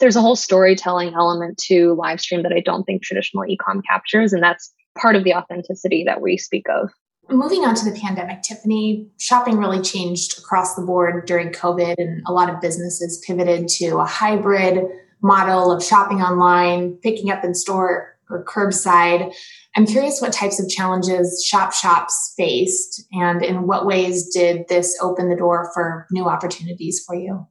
there's 0.00 0.16
a 0.16 0.20
whole 0.20 0.36
storytelling 0.36 1.14
element 1.14 1.58
to 1.58 1.94
live 1.94 2.20
stream 2.20 2.42
that 2.42 2.52
i 2.52 2.60
don't 2.60 2.84
think 2.84 3.02
traditional 3.02 3.44
ecom 3.44 3.80
captures 3.88 4.32
and 4.32 4.42
that's 4.42 4.72
part 4.98 5.14
of 5.14 5.24
the 5.24 5.34
authenticity 5.34 6.04
that 6.04 6.20
we 6.20 6.36
speak 6.36 6.64
of 6.68 6.90
moving 7.30 7.64
on 7.64 7.74
to 7.76 7.84
the 7.84 7.98
pandemic, 7.98 8.42
Tiffany, 8.42 9.08
shopping 9.18 9.58
really 9.58 9.80
changed 9.80 10.38
across 10.38 10.74
the 10.74 10.82
board 10.82 11.26
during 11.26 11.50
COVID, 11.50 11.94
and 11.98 12.22
a 12.26 12.32
lot 12.32 12.52
of 12.52 12.60
businesses 12.60 13.22
pivoted 13.26 13.68
to 13.68 13.98
a 13.98 14.04
hybrid 14.04 14.84
model 15.22 15.70
of 15.70 15.84
shopping 15.84 16.22
online, 16.22 16.94
picking 17.02 17.30
up 17.30 17.44
in 17.44 17.54
store, 17.54 18.16
or 18.30 18.44
curbside. 18.44 19.34
I'm 19.76 19.86
curious 19.86 20.20
what 20.20 20.32
types 20.32 20.60
of 20.60 20.68
challenges 20.68 21.44
shop 21.44 21.72
shops 21.72 22.34
faced, 22.36 23.04
and 23.12 23.42
in 23.44 23.66
what 23.66 23.86
ways 23.86 24.28
did 24.32 24.68
this 24.68 24.96
open 25.00 25.28
the 25.28 25.36
door 25.36 25.70
for 25.74 26.06
new 26.10 26.26
opportunities 26.26 27.02
for 27.06 27.14
you? 27.14 27.46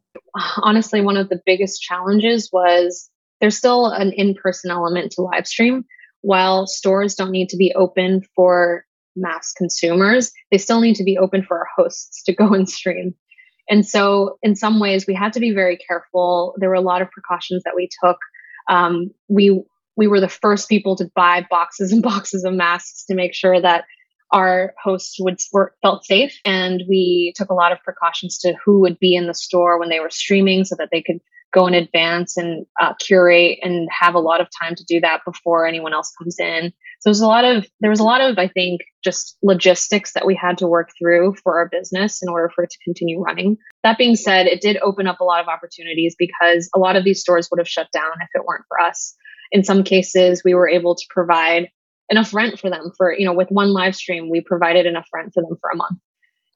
Honestly, 0.58 1.02
one 1.02 1.18
of 1.18 1.30
the 1.30 1.42
biggest 1.46 1.82
challenges 1.82 2.50
was 2.52 3.10
there's 3.42 3.58
still 3.58 3.88
an 3.88 4.12
in 4.14 4.36
person 4.36 4.72
element 4.72 5.14
to 5.14 5.22
live 5.22 5.48
stream. 5.48 5.86
While 6.22 6.68
stores 6.68 7.16
don't 7.16 7.32
need 7.32 7.50
to 7.50 7.58
be 7.58 7.74
open 7.76 8.24
for 8.36 8.86
mass 9.20 9.54
consumers, 9.54 10.32
they 10.52 10.58
still 10.58 10.82
need 10.82 10.96
to 10.96 11.04
be 11.04 11.18
open 11.18 11.44
for 11.44 11.60
our 11.60 11.68
hosts 11.76 12.24
to 12.24 12.34
go 12.34 12.54
and 12.54 12.70
stream. 12.70 13.14
And 13.70 13.88
so, 13.88 14.38
in 14.42 14.56
some 14.56 14.80
ways, 14.80 15.06
we 15.08 15.14
had 15.14 15.34
to 15.34 15.40
be 15.40 15.52
very 15.52 15.78
careful. 15.78 16.56
There 16.58 16.70
were 16.70 16.76
a 16.76 16.82
lot 16.82 17.02
of 17.02 17.12
precautions 17.12 17.64
that 17.64 17.76
we 17.76 17.88
took. 18.04 18.18
Um, 18.68 19.12
we 19.28 19.64
we 19.96 20.08
were 20.08 20.22
the 20.22 20.30
first 20.30 20.70
people 20.70 20.96
to 20.96 21.12
buy 21.16 21.46
boxes 21.50 21.92
and 21.92 22.02
boxes 22.12 22.44
of 22.44 22.54
masks 22.54 23.06
to 23.06 23.16
make 23.16 23.34
sure 23.34 23.62
that 23.62 23.86
our 24.32 24.74
hosts 24.82 25.18
would 25.20 25.40
were, 25.52 25.74
felt 25.82 26.06
safe, 26.06 26.40
and 26.46 26.84
we 26.88 27.34
took 27.36 27.50
a 27.50 27.56
lot 27.56 27.72
of 27.72 27.80
precautions 27.84 28.38
to 28.40 28.54
who 28.64 28.80
would 28.82 28.98
be 29.00 29.16
in 29.16 29.28
the 29.28 29.34
store 29.34 29.80
when 29.80 29.90
they 29.90 30.00
were 30.00 30.10
streaming, 30.10 30.66
so 30.66 30.76
that 30.78 30.90
they 30.92 31.04
could 31.04 31.20
go 31.54 31.68
in 31.68 31.74
advance 31.74 32.38
and 32.38 32.66
uh, 32.82 32.94
curate 33.00 33.60
and 33.62 33.88
have 33.92 34.16
a 34.16 34.20
lot 34.20 34.42
of 34.42 34.48
time 34.62 34.76
to 34.76 34.84
do 34.88 35.00
that 35.00 35.22
before 35.26 35.66
anyone 35.66 35.94
else 35.94 36.12
comes 36.18 36.38
in. 36.40 36.72
So 37.00 37.10
there's 37.10 37.22
a 37.22 37.28
lot 37.28 37.46
of 37.46 37.66
there 37.80 37.90
was 37.90 38.00
a 38.00 38.04
lot 38.04 38.22
of 38.22 38.38
I 38.38 38.48
think 38.48 38.82
just 39.04 39.38
logistics 39.42 40.14
that 40.14 40.26
we 40.26 40.36
had 40.36 40.58
to 40.58 40.68
work 40.68 40.90
through 41.00 41.36
for 41.44 41.58
our 41.58 41.70
business 41.70 42.22
in 42.22 42.30
order 42.30 42.52
for 42.54 42.64
it 42.66 42.70
to 42.72 42.78
continue 42.84 43.22
running. 43.22 43.58
That 43.84 43.98
being 43.98 44.16
said, 44.16 44.48
it 44.48 44.62
did 44.62 44.78
open 44.84 45.08
up 45.08 45.20
a 45.20 45.24
lot 45.24 45.42
of 45.42 45.48
opportunities 45.48 46.16
because 46.18 46.70
a 46.76 46.80
lot 46.80 46.96
of 46.96 47.04
these 47.04 47.22
stores 47.22 47.48
would 47.50 47.60
have 47.60 47.70
shut 47.70 47.88
down 47.94 48.12
if 48.22 48.30
it 48.34 48.46
weren't 48.46 48.66
for 48.68 48.80
us. 48.80 49.16
In 49.52 49.64
some 49.64 49.84
cases, 49.84 50.44
we 50.44 50.54
were 50.54 50.70
able 50.70 50.96
to 50.96 51.06
provide 51.10 51.70
enough 52.10 52.34
rent 52.34 52.60
for 52.60 52.70
them 52.70 52.92
for, 52.98 53.14
you 53.14 53.26
know, 53.26 53.34
with 53.34 53.50
one 53.50 53.72
live 53.72 53.96
stream, 53.96 54.30
we 54.30 54.42
provided 54.42 54.86
enough 54.86 55.08
rent 55.14 55.32
for 55.34 55.44
them 55.44 55.58
for 55.62 55.70
a 55.70 55.76
month. 55.76 56.00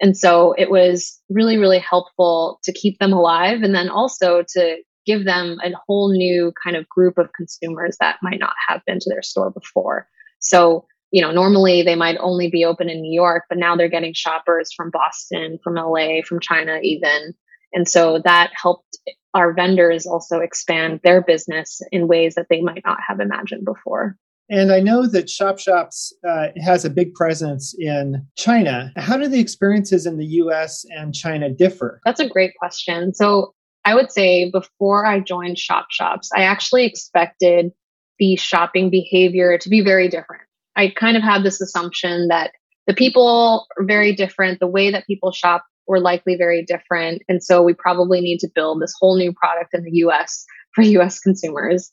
And 0.03 0.17
so 0.17 0.53
it 0.57 0.69
was 0.69 1.17
really, 1.29 1.57
really 1.57 1.79
helpful 1.79 2.59
to 2.65 2.73
keep 2.73 2.99
them 2.99 3.13
alive 3.13 3.63
and 3.63 3.73
then 3.73 3.87
also 3.87 4.43
to 4.49 4.75
give 5.05 5.23
them 5.23 5.59
a 5.63 5.71
whole 5.87 6.11
new 6.11 6.51
kind 6.61 6.75
of 6.75 6.89
group 6.89 7.17
of 7.17 7.31
consumers 7.33 7.95
that 8.01 8.17
might 8.21 8.39
not 8.39 8.53
have 8.67 8.81
been 8.85 8.99
to 8.99 9.09
their 9.09 9.21
store 9.21 9.49
before. 9.49 10.09
So, 10.39 10.85
you 11.11 11.21
know, 11.21 11.31
normally 11.31 11.83
they 11.83 11.95
might 11.95 12.17
only 12.19 12.49
be 12.49 12.65
open 12.65 12.89
in 12.89 12.99
New 13.01 13.13
York, 13.13 13.43
but 13.47 13.57
now 13.57 13.77
they're 13.77 13.87
getting 13.87 14.13
shoppers 14.13 14.73
from 14.75 14.91
Boston, 14.91 15.57
from 15.63 15.75
LA, 15.75 16.21
from 16.27 16.41
China, 16.41 16.79
even. 16.83 17.33
And 17.71 17.87
so 17.87 18.19
that 18.25 18.51
helped 18.61 18.97
our 19.33 19.53
vendors 19.53 20.05
also 20.05 20.39
expand 20.39 20.99
their 21.05 21.23
business 21.23 21.81
in 21.93 22.09
ways 22.09 22.35
that 22.35 22.47
they 22.49 22.59
might 22.59 22.83
not 22.85 22.97
have 23.07 23.21
imagined 23.21 23.63
before. 23.63 24.17
And 24.49 24.71
I 24.71 24.79
know 24.79 25.07
that 25.07 25.29
Shop 25.29 25.57
Shops 25.57 26.13
uh, 26.27 26.47
has 26.63 26.85
a 26.85 26.89
big 26.89 27.13
presence 27.13 27.73
in 27.77 28.25
China. 28.37 28.91
How 28.97 29.17
do 29.17 29.27
the 29.27 29.39
experiences 29.39 30.05
in 30.05 30.17
the 30.17 30.25
US 30.25 30.85
and 30.95 31.13
China 31.13 31.49
differ? 31.49 32.01
That's 32.05 32.19
a 32.19 32.27
great 32.27 32.51
question. 32.59 33.13
So 33.13 33.53
I 33.85 33.95
would 33.95 34.11
say 34.11 34.49
before 34.51 35.05
I 35.05 35.19
joined 35.19 35.57
Shop 35.57 35.87
Shops, 35.89 36.29
I 36.35 36.43
actually 36.43 36.85
expected 36.85 37.71
the 38.19 38.35
shopping 38.35 38.89
behavior 38.89 39.57
to 39.57 39.69
be 39.69 39.81
very 39.81 40.07
different. 40.07 40.43
I 40.75 40.89
kind 40.89 41.17
of 41.17 41.23
had 41.23 41.43
this 41.43 41.61
assumption 41.61 42.27
that 42.29 42.51
the 42.87 42.93
people 42.93 43.67
are 43.77 43.85
very 43.85 44.13
different, 44.13 44.59
the 44.59 44.67
way 44.67 44.91
that 44.91 45.07
people 45.07 45.31
shop 45.31 45.63
were 45.87 45.99
likely 45.99 46.35
very 46.35 46.63
different. 46.63 47.21
And 47.27 47.43
so 47.43 47.61
we 47.61 47.73
probably 47.73 48.21
need 48.21 48.39
to 48.39 48.49
build 48.53 48.81
this 48.81 48.93
whole 48.99 49.17
new 49.17 49.33
product 49.33 49.73
in 49.73 49.83
the 49.83 49.91
US 50.05 50.45
for 50.73 50.81
US 50.81 51.19
consumers. 51.19 51.91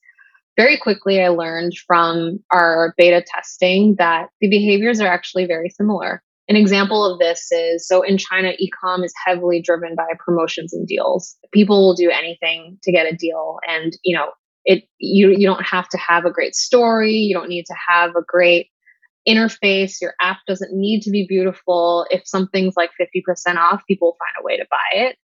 Very 0.61 0.77
quickly, 0.77 1.23
I 1.23 1.29
learned 1.29 1.73
from 1.87 2.39
our 2.51 2.93
beta 2.99 3.25
testing 3.27 3.95
that 3.97 4.27
the 4.43 4.51
behaviors 4.51 5.01
are 5.01 5.07
actually 5.07 5.47
very 5.47 5.71
similar. 5.71 6.23
An 6.51 6.57
example 6.57 7.11
of 7.11 7.19
this 7.19 7.51
is 7.51 7.89
so 7.89 8.03
in 8.03 8.19
China, 8.19 8.53
ecom 8.63 9.03
is 9.03 9.15
heavily 9.25 9.63
driven 9.63 9.95
by 9.95 10.05
promotions 10.19 10.75
and 10.75 10.87
deals. 10.87 11.35
People 11.55 11.79
will 11.81 11.95
do 11.95 12.11
anything 12.11 12.77
to 12.83 12.93
get 12.93 13.11
a 13.11 13.17
deal. 13.17 13.57
And, 13.67 13.95
you 14.05 14.15
know, 14.15 14.33
it 14.67 14.85
you 14.99 15.31
you 15.31 15.47
don't 15.47 15.65
have 15.65 15.89
to 15.89 15.97
have 15.97 16.27
a 16.27 16.31
great 16.31 16.55
story, 16.55 17.15
you 17.15 17.35
don't 17.35 17.49
need 17.49 17.65
to 17.65 17.75
have 17.89 18.11
a 18.11 18.23
great 18.29 18.67
interface, 19.27 19.99
your 20.03 20.13
app 20.21 20.41
doesn't 20.47 20.75
need 20.75 21.01
to 21.05 21.11
be 21.11 21.25
beautiful. 21.27 22.05
If 22.11 22.29
something's 22.29 22.77
like 22.77 22.91
50% 23.01 23.57
off, 23.57 23.81
people 23.89 24.19
find 24.19 24.35
a 24.39 24.45
way 24.45 24.59
to 24.59 24.67
buy 24.71 24.77
it. 24.93 25.17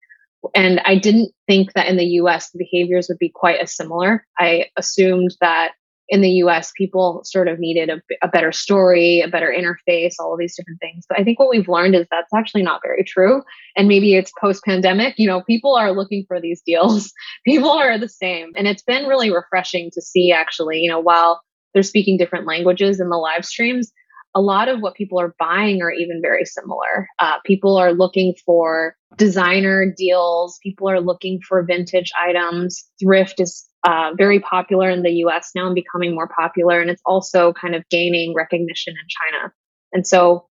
And 0.54 0.80
I 0.86 0.98
didn't 0.98 1.32
think 1.48 1.74
that 1.74 1.88
in 1.88 1.98
the 1.98 2.06
US 2.06 2.52
the 2.52 2.60
behaviors 2.60 3.08
would 3.10 3.18
be 3.18 3.32
quite 3.34 3.60
as 3.60 3.76
similar. 3.76 4.26
I 4.38 4.68
assumed 4.78 5.36
that 5.42 5.72
in 6.08 6.22
the 6.22 6.30
US, 6.30 6.72
people 6.78 7.22
sort 7.24 7.48
of 7.48 7.60
needed 7.60 7.90
a, 7.90 8.02
a, 8.22 8.28
better 8.28 8.52
story, 8.52 9.22
a 9.22 9.28
better 9.28 9.54
interface, 9.56 10.14
all 10.20 10.34
of 10.34 10.40
these 10.40 10.56
different 10.56 10.80
things. 10.80 11.06
But 11.10 11.20
I 11.20 11.24
think 11.24 11.40
what 11.40 11.50
we've 11.50 11.68
learned 11.68 11.96
is 11.96 12.06
that's 12.12 12.34
actually 12.34 12.62
not 12.62 12.82
very 12.84 13.04
true. 13.04 13.42
And 13.76 13.88
maybe 13.88 14.16
it's 14.16 14.32
post 14.40 14.64
pandemic, 14.64 15.16
you 15.18 15.28
know, 15.28 15.42
people 15.42 15.76
are 15.76 15.92
looking 15.92 16.26
for 16.28 16.40
these 16.40 16.62
deals. 16.66 17.12
people 17.46 17.72
are 17.72 17.98
the 17.98 18.10
same. 18.10 18.52
And 18.56 18.68
it's 18.68 18.84
been 18.84 19.08
really 19.08 19.32
refreshing 19.32 19.90
to 19.94 20.02
see 20.02 20.32
actually, 20.32 20.80
you 20.80 20.90
know, 20.90 21.00
while 21.00 21.42
they're 21.74 21.84
speaking 21.84 22.18
different 22.18 22.46
languages 22.46 23.00
in 23.00 23.10
the 23.10 23.18
live 23.18 23.46
streams, 23.46 23.92
a 24.36 24.42
lot 24.42 24.68
of 24.68 24.82
what 24.82 24.96
people 24.96 25.20
are 25.20 25.34
buying 25.40 25.82
are 25.82 25.92
even 25.92 26.20
very 26.22 26.44
similar. 26.44 27.08
Uh, 27.20 27.36
people 27.46 27.78
are 27.78 27.94
looking 27.94 28.36
for 28.46 28.96
designer 29.16 29.94
deals. 29.98 30.60
People 30.62 30.90
are 30.90 31.00
looking 31.00 31.40
for 31.48 31.64
vintage 31.64 32.12
items. 32.22 32.84
Thrift 33.02 33.40
is 33.40 33.66
uh, 33.88 34.12
very 34.18 34.42
popular 34.42 34.90
in 34.90 35.04
the 35.04 35.12
US 35.26 35.52
now 35.56 35.68
and 35.68 35.76
becoming 35.76 36.14
more 36.14 36.28
popular. 36.28 36.82
And 36.82 36.90
it's 36.90 37.02
also 37.06 37.54
kind 37.54 37.76
of 37.76 37.88
gaining 37.90 38.34
recognition 38.36 38.94
in 38.94 39.08
China. 39.40 39.54
And 39.94 40.06
so 40.06 40.48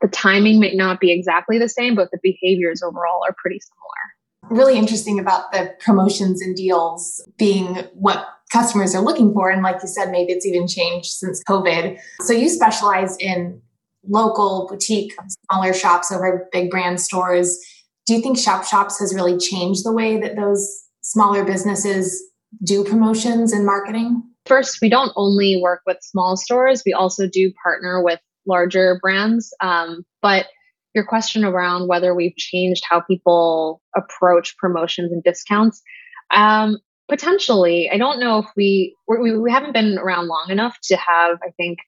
the 0.00 0.08
timing 0.08 0.58
may 0.58 0.74
not 0.74 0.98
be 0.98 1.12
exactly 1.12 1.58
the 1.58 1.68
same, 1.68 1.94
but 1.94 2.10
the 2.10 2.18
behaviors 2.22 2.82
overall 2.82 3.22
are 3.28 3.36
pretty 3.40 3.60
similar. 3.60 4.60
Really 4.60 4.76
interesting 4.76 5.20
about 5.20 5.52
the 5.52 5.74
promotions 5.78 6.42
and 6.42 6.56
deals 6.56 7.22
being 7.38 7.76
what 7.94 8.26
customers 8.52 8.94
are 8.94 9.02
looking 9.02 9.32
for. 9.32 9.50
And 9.50 9.62
like 9.62 9.82
you 9.82 9.88
said, 9.88 10.10
maybe 10.10 10.32
it's 10.32 10.46
even 10.46 10.66
changed 10.66 11.10
since 11.10 11.42
COVID. 11.44 11.98
So 12.22 12.32
you 12.32 12.48
specialize 12.48 13.16
in 13.18 13.60
local 14.08 14.66
boutique, 14.68 15.14
smaller 15.50 15.72
shops 15.72 16.10
over 16.10 16.48
big 16.52 16.70
brand 16.70 17.00
stores. 17.00 17.58
Do 18.06 18.14
you 18.14 18.22
think 18.22 18.38
Shop 18.38 18.64
Shops 18.64 18.98
has 18.98 19.14
really 19.14 19.38
changed 19.38 19.84
the 19.84 19.92
way 19.92 20.18
that 20.20 20.36
those 20.36 20.84
smaller 21.02 21.44
businesses 21.44 22.22
do 22.64 22.84
promotions 22.84 23.52
and 23.52 23.64
marketing? 23.64 24.22
First, 24.46 24.78
we 24.82 24.88
don't 24.88 25.12
only 25.16 25.60
work 25.62 25.82
with 25.86 25.98
small 26.00 26.36
stores, 26.36 26.82
we 26.84 26.92
also 26.92 27.28
do 27.28 27.52
partner 27.62 28.02
with 28.02 28.18
larger 28.46 28.98
brands. 29.00 29.54
Um, 29.60 30.02
but 30.22 30.46
your 30.94 31.04
question 31.04 31.44
around 31.44 31.88
whether 31.88 32.14
we've 32.14 32.36
changed 32.36 32.82
how 32.88 33.00
people 33.02 33.80
approach 33.94 34.56
promotions 34.56 35.12
and 35.12 35.22
discounts, 35.22 35.82
um, 36.34 36.78
potentially. 37.10 37.90
I 37.92 37.98
don't 37.98 38.20
know 38.20 38.38
if 38.38 38.46
we, 38.56 38.96
we 39.06 39.36
we 39.36 39.52
haven't 39.52 39.74
been 39.74 39.98
around 39.98 40.28
long 40.28 40.46
enough 40.48 40.78
to 40.84 40.96
have, 40.96 41.38
I 41.42 41.50
think, 41.56 41.78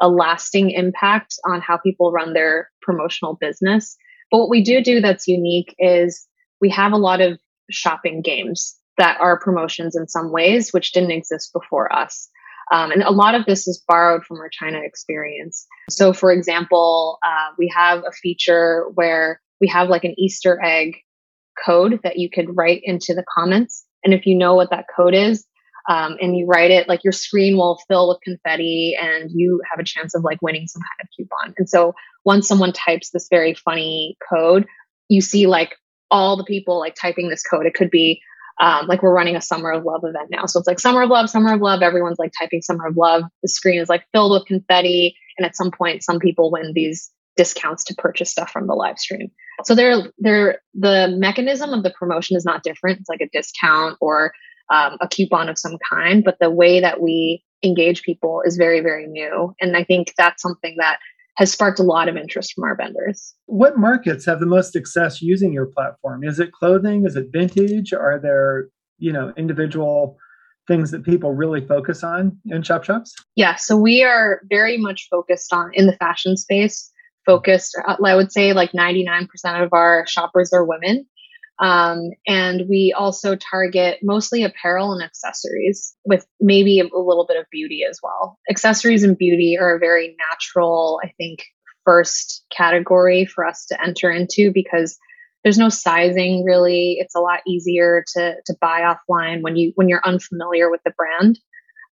a 0.00 0.08
lasting 0.08 0.70
impact 0.70 1.34
on 1.46 1.60
how 1.60 1.76
people 1.76 2.10
run 2.10 2.32
their 2.32 2.70
promotional 2.80 3.38
business. 3.40 3.96
But 4.30 4.38
what 4.38 4.50
we 4.50 4.64
do 4.64 4.82
do 4.82 5.00
that's 5.00 5.28
unique 5.28 5.74
is 5.78 6.26
we 6.60 6.70
have 6.70 6.92
a 6.92 6.96
lot 6.96 7.20
of 7.20 7.38
shopping 7.70 8.22
games 8.22 8.76
that 8.98 9.20
are 9.20 9.38
promotions 9.38 9.94
in 9.96 10.08
some 10.08 10.32
ways, 10.32 10.70
which 10.72 10.92
didn't 10.92 11.12
exist 11.12 11.52
before 11.52 11.94
us. 11.94 12.28
Um, 12.72 12.90
and 12.90 13.02
a 13.02 13.10
lot 13.10 13.34
of 13.34 13.44
this 13.46 13.68
is 13.68 13.82
borrowed 13.86 14.24
from 14.24 14.38
our 14.38 14.48
China 14.48 14.80
experience. 14.82 15.66
So, 15.90 16.12
for 16.12 16.32
example, 16.32 17.18
uh, 17.24 17.54
we 17.58 17.72
have 17.74 18.00
a 18.00 18.12
feature 18.12 18.86
where 18.94 19.40
we 19.60 19.68
have 19.68 19.88
like 19.88 20.04
an 20.04 20.14
Easter 20.18 20.58
egg 20.62 20.96
code 21.64 22.00
that 22.02 22.18
you 22.18 22.30
could 22.30 22.56
write 22.56 22.80
into 22.84 23.14
the 23.14 23.24
comments. 23.36 23.84
And 24.04 24.14
if 24.14 24.26
you 24.26 24.36
know 24.36 24.54
what 24.54 24.70
that 24.70 24.86
code 24.94 25.14
is, 25.14 25.46
um, 25.88 26.16
and 26.20 26.36
you 26.36 26.46
write 26.46 26.70
it, 26.70 26.88
like 26.88 27.02
your 27.02 27.12
screen 27.12 27.56
will 27.56 27.80
fill 27.88 28.08
with 28.08 28.20
confetti 28.22 28.96
and 29.00 29.30
you 29.32 29.60
have 29.70 29.80
a 29.80 29.84
chance 29.84 30.14
of 30.14 30.22
like 30.22 30.40
winning 30.40 30.68
some 30.68 30.80
kind 30.80 31.00
of 31.02 31.08
coupon. 31.16 31.54
And 31.58 31.68
so 31.68 31.94
once 32.24 32.46
someone 32.46 32.72
types 32.72 33.10
this 33.10 33.26
very 33.28 33.54
funny 33.54 34.16
code, 34.30 34.66
you 35.08 35.20
see 35.20 35.46
like 35.46 35.74
all 36.10 36.36
the 36.36 36.44
people 36.44 36.78
like 36.78 36.94
typing 36.94 37.28
this 37.28 37.42
code. 37.42 37.66
It 37.66 37.74
could 37.74 37.90
be 37.90 38.20
um, 38.60 38.86
like 38.86 39.02
we're 39.02 39.14
running 39.14 39.34
a 39.34 39.40
summer 39.40 39.72
of 39.72 39.84
love 39.84 40.02
event 40.04 40.28
now. 40.30 40.46
So 40.46 40.60
it's 40.60 40.68
like 40.68 40.78
summer 40.78 41.02
of 41.02 41.10
love, 41.10 41.28
summer 41.28 41.54
of 41.54 41.60
love. 41.60 41.82
Everyone's 41.82 42.18
like 42.18 42.32
typing 42.38 42.62
summer 42.62 42.86
of 42.86 42.96
love. 42.96 43.24
The 43.42 43.48
screen 43.48 43.80
is 43.80 43.88
like 43.88 44.04
filled 44.12 44.32
with 44.32 44.46
confetti. 44.46 45.16
And 45.36 45.46
at 45.46 45.56
some 45.56 45.70
point, 45.70 46.04
some 46.04 46.20
people 46.20 46.52
win 46.52 46.72
these 46.74 47.10
discounts 47.36 47.84
to 47.84 47.94
purchase 47.94 48.30
stuff 48.30 48.50
from 48.50 48.66
the 48.66 48.74
live 48.74 48.98
stream. 48.98 49.30
So 49.64 49.74
they're, 49.74 50.10
they're, 50.18 50.60
the 50.74 51.08
mechanism 51.16 51.72
of 51.72 51.82
the 51.82 51.90
promotion 51.90 52.36
is 52.36 52.44
not 52.44 52.62
different. 52.62 53.00
It's 53.00 53.08
like 53.08 53.20
a 53.20 53.28
discount 53.32 53.96
or 54.00 54.32
um, 54.72 54.96
a 55.00 55.08
coupon 55.08 55.48
of 55.48 55.58
some 55.58 55.78
kind, 55.90 56.24
but 56.24 56.38
the 56.40 56.50
way 56.50 56.80
that 56.80 57.00
we 57.00 57.42
engage 57.62 58.02
people 58.02 58.42
is 58.44 58.56
very, 58.56 58.80
very 58.80 59.06
new. 59.06 59.54
And 59.60 59.76
I 59.76 59.84
think 59.84 60.12
that's 60.16 60.42
something 60.42 60.76
that 60.78 60.98
has 61.36 61.50
sparked 61.50 61.78
a 61.78 61.84
lot 61.84 62.08
of 62.08 62.16
interest 62.16 62.52
from 62.54 62.64
our 62.64 62.76
vendors. 62.76 63.34
What 63.46 63.78
markets 63.78 64.26
have 64.26 64.40
the 64.40 64.46
most 64.46 64.72
success 64.72 65.22
using 65.22 65.52
your 65.52 65.66
platform? 65.66 66.24
Is 66.24 66.38
it 66.38 66.52
clothing? 66.52 67.06
Is 67.06 67.16
it 67.16 67.26
vintage? 67.32 67.92
Are 67.92 68.20
there, 68.20 68.68
you 68.98 69.12
know, 69.12 69.32
individual 69.36 70.16
things 70.68 70.90
that 70.90 71.04
people 71.04 71.32
really 71.32 71.66
focus 71.66 72.04
on 72.04 72.38
in 72.46 72.62
shop 72.62 72.84
shops? 72.84 73.14
Yeah, 73.34 73.56
so 73.56 73.76
we 73.76 74.02
are 74.02 74.42
very 74.48 74.76
much 74.76 75.08
focused 75.10 75.52
on 75.52 75.70
in 75.74 75.86
the 75.86 75.96
fashion 75.96 76.36
space, 76.36 76.90
focused, 77.26 77.76
uh, 77.86 77.96
I 78.04 78.14
would 78.14 78.32
say 78.32 78.52
like 78.52 78.72
99% 78.72 79.26
of 79.62 79.72
our 79.72 80.06
shoppers 80.06 80.52
are 80.52 80.64
women. 80.64 81.06
Um, 81.58 82.10
and 82.26 82.62
we 82.68 82.94
also 82.96 83.36
target 83.36 83.98
mostly 84.02 84.42
apparel 84.42 84.92
and 84.92 85.02
accessories 85.02 85.94
with 86.04 86.26
maybe 86.40 86.80
a, 86.80 86.84
little 86.84 87.26
bit 87.28 87.36
of 87.36 87.46
beauty 87.52 87.82
as 87.88 88.00
well. 88.02 88.38
Accessories 88.50 89.04
and 89.04 89.16
beauty 89.16 89.56
are 89.60 89.76
a 89.76 89.78
very 89.78 90.16
natural, 90.30 90.98
I 91.04 91.12
think, 91.18 91.44
first 91.84 92.44
category 92.56 93.26
for 93.26 93.46
us 93.46 93.66
to 93.66 93.80
enter 93.84 94.10
into 94.10 94.50
because 94.52 94.98
there's 95.44 95.58
no 95.58 95.68
sizing 95.68 96.44
really. 96.44 96.96
It's 96.98 97.14
a 97.14 97.20
lot 97.20 97.40
easier 97.46 98.04
to 98.14 98.34
to 98.46 98.54
buy 98.60 98.80
offline 98.80 99.42
when 99.42 99.56
you 99.56 99.72
when 99.74 99.88
you're 99.88 100.04
unfamiliar 100.04 100.70
with 100.70 100.80
the 100.84 100.92
brand. 100.96 101.38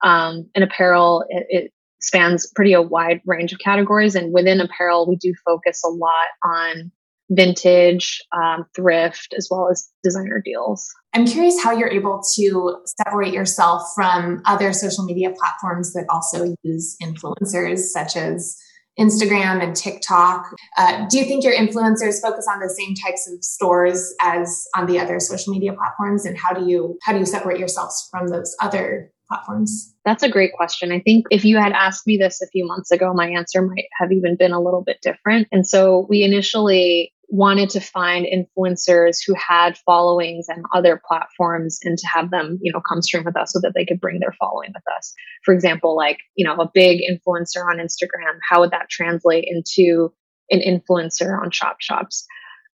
Um, 0.04 0.48
and 0.54 0.62
apparel 0.62 1.24
it, 1.28 1.46
it 1.48 1.72
spans 2.00 2.50
pretty 2.54 2.72
a 2.72 2.82
wide 2.82 3.20
range 3.26 3.52
of 3.52 3.58
categories, 3.58 4.14
and 4.14 4.32
within 4.32 4.60
apparel 4.60 5.08
we 5.08 5.16
do 5.16 5.32
focus 5.46 5.82
a 5.84 5.88
lot 5.88 6.28
on 6.44 6.92
vintage, 7.30 8.22
um, 8.34 8.64
thrift, 8.74 9.34
as 9.36 9.48
well 9.50 9.68
as 9.70 9.88
designer 10.02 10.40
deals. 10.42 10.88
I'm 11.14 11.26
curious 11.26 11.62
how 11.62 11.72
you're 11.72 11.90
able 11.90 12.22
to 12.36 12.76
separate 12.86 13.34
yourself 13.34 13.82
from 13.94 14.40
other 14.46 14.72
social 14.72 15.04
media 15.04 15.30
platforms 15.38 15.92
that 15.92 16.06
also 16.08 16.54
use 16.62 16.96
influencers, 17.02 17.78
such 17.78 18.16
as 18.16 18.56
Instagram 18.98 19.62
and 19.62 19.76
TikTok. 19.76 20.46
Uh, 20.76 21.06
do 21.08 21.18
you 21.18 21.24
think 21.24 21.44
your 21.44 21.54
influencers 21.54 22.20
focus 22.20 22.46
on 22.50 22.60
the 22.60 22.68
same 22.68 22.94
types 22.94 23.30
of 23.30 23.42
stores 23.44 24.14
as 24.20 24.66
on 24.74 24.86
the 24.86 24.98
other 24.98 25.20
social 25.20 25.52
media 25.52 25.72
platforms? 25.72 26.24
And 26.24 26.36
how 26.36 26.52
do 26.52 26.68
you 26.68 26.98
how 27.02 27.12
do 27.12 27.18
you 27.20 27.26
separate 27.26 27.58
yourselves 27.58 28.08
from 28.10 28.28
those 28.28 28.56
other 28.60 29.12
platforms? 29.28 29.94
That's 30.04 30.22
a 30.22 30.28
great 30.28 30.52
question. 30.52 30.90
I 30.90 31.00
think 31.00 31.26
if 31.30 31.44
you 31.44 31.58
had 31.58 31.72
asked 31.72 32.06
me 32.06 32.16
this 32.16 32.40
a 32.42 32.46
few 32.48 32.66
months 32.66 32.90
ago, 32.90 33.12
my 33.14 33.28
answer 33.28 33.62
might 33.62 33.86
have 33.98 34.10
even 34.12 34.36
been 34.36 34.52
a 34.52 34.60
little 34.60 34.82
bit 34.82 34.98
different. 35.02 35.48
And 35.52 35.66
so 35.66 36.06
we 36.08 36.22
initially 36.22 37.12
wanted 37.30 37.68
to 37.68 37.80
find 37.80 38.26
influencers 38.26 39.18
who 39.26 39.34
had 39.34 39.76
followings 39.84 40.46
and 40.48 40.64
other 40.74 41.00
platforms 41.06 41.78
and 41.84 41.98
to 41.98 42.06
have 42.06 42.30
them, 42.30 42.58
you 42.62 42.72
know, 42.72 42.80
come 42.80 43.02
stream 43.02 43.22
with 43.24 43.36
us 43.36 43.52
so 43.52 43.60
that 43.60 43.72
they 43.74 43.84
could 43.84 44.00
bring 44.00 44.18
their 44.18 44.34
following 44.40 44.70
with 44.74 44.82
us. 44.96 45.12
For 45.44 45.52
example, 45.52 45.94
like, 45.94 46.18
you 46.36 46.46
know, 46.46 46.54
a 46.54 46.70
big 46.72 47.00
influencer 47.00 47.62
on 47.70 47.76
Instagram, 47.78 48.38
how 48.48 48.60
would 48.60 48.70
that 48.70 48.88
translate 48.88 49.44
into 49.46 50.10
an 50.50 50.60
influencer 50.60 51.38
on 51.38 51.50
Shop 51.50 51.76
Shops? 51.80 52.26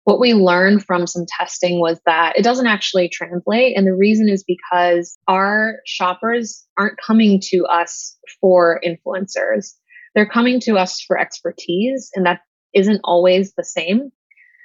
What 0.05 0.21
we 0.21 0.35
learned 0.35 0.85
from 0.85 1.07
some 1.07 1.27
testing 1.27 1.81
was 1.81 2.01
that 2.07 2.37
it 2.37 2.43
doesn't 2.43 2.67
actually 2.67 3.09
translate. 3.09 3.77
And 3.77 3.87
the 3.87 3.95
reason 3.95 4.29
is 4.29 4.45
because 4.45 5.19
our 5.29 5.77
shoppers 5.87 6.67
aren't 6.79 6.99
coming 7.05 7.41
to 7.45 7.65
us 7.67 8.17
for 8.41 8.81
influencers. 8.85 9.75
They're 10.15 10.29
coming 10.29 10.59
to 10.61 10.77
us 10.77 11.01
for 11.01 11.19
expertise, 11.19 12.11
and 12.15 12.27
that 12.27 12.41
isn't 12.75 13.01
always 13.05 13.53
the 13.55 13.65
same. 13.65 14.11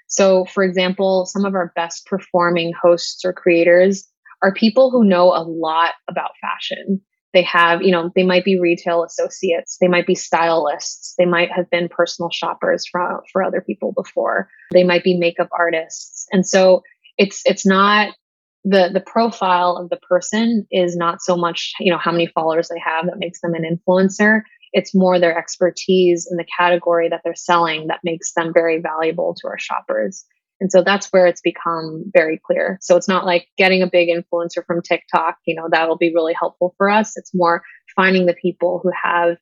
So, 0.08 0.46
for 0.46 0.64
example, 0.64 1.26
some 1.26 1.46
of 1.46 1.56
our 1.56 1.72
best 1.76 2.06
performing 2.06 2.72
hosts 2.80 3.26
or 3.26 3.34
creators 3.34 4.08
are 4.42 4.54
people 4.54 4.92
who 4.92 5.04
know 5.04 5.34
a 5.34 5.44
lot 5.44 5.94
about 6.08 6.32
fashion 6.42 7.02
they 7.36 7.44
have 7.44 7.84
you 7.84 7.92
know 7.92 8.10
they 8.16 8.24
might 8.24 8.44
be 8.44 8.60
retail 8.60 9.04
associates 9.04 9.78
they 9.80 9.88
might 9.88 10.08
be 10.08 10.16
stylists 10.16 11.06
they 11.18 11.26
might 11.26 11.52
have 11.52 11.70
been 11.70 11.90
personal 11.90 12.30
shoppers 12.30 12.86
for, 12.90 13.24
for 13.32 13.44
other 13.44 13.62
people 13.62 13.92
before. 13.94 14.50
They 14.72 14.84
might 14.84 15.04
be 15.04 15.18
makeup 15.18 15.50
artists. 15.58 16.28
And 16.32 16.46
so 16.46 16.82
it's 17.18 17.42
it's 17.46 17.66
not 17.66 18.14
the 18.64 18.90
the 18.92 19.00
profile 19.00 19.78
of 19.78 19.90
the 19.90 19.98
person 19.98 20.66
is 20.72 20.96
not 20.96 21.22
so 21.22 21.38
much 21.38 21.74
you 21.80 21.92
know 21.92 22.00
how 22.00 22.12
many 22.12 22.28
followers 22.28 22.70
they 22.70 22.82
have 22.84 23.06
that 23.06 23.20
makes 23.20 23.42
them 23.42 23.54
an 23.54 23.64
influencer. 23.64 24.42
It's 24.74 24.94
more 24.94 25.20
their 25.20 25.38
expertise 25.38 26.28
in 26.30 26.38
the 26.38 26.46
category 26.58 27.08
that 27.10 27.22
they're 27.24 27.36
selling 27.36 27.88
that 27.88 28.02
makes 28.04 28.34
them 28.34 28.52
very 28.54 28.82
valuable 28.82 29.36
to 29.40 29.48
our 29.48 29.60
shoppers 29.60 30.26
and 30.62 30.72
so 30.72 30.84
that's 30.84 31.08
where 31.08 31.28
it's 31.28 31.42
become 31.42 32.06
very 32.14 32.40
clear. 32.46 32.78
So 32.82 32.96
it's 32.96 33.08
not 33.08 33.26
like 33.26 33.48
getting 33.58 33.82
a 33.82 33.88
big 33.88 34.10
influencer 34.10 34.66
from 34.66 34.82
TikTok, 34.82 35.38
you 35.46 35.56
know, 35.56 35.68
that'll 35.70 35.98
be 35.98 36.14
really 36.14 36.34
helpful 36.34 36.74
for 36.78 36.90
us. 36.90 37.18
It's 37.18 37.32
more 37.34 37.62
finding 37.96 38.26
the 38.26 38.34
people 38.34 38.80
who 38.82 38.92
have 39.04 39.38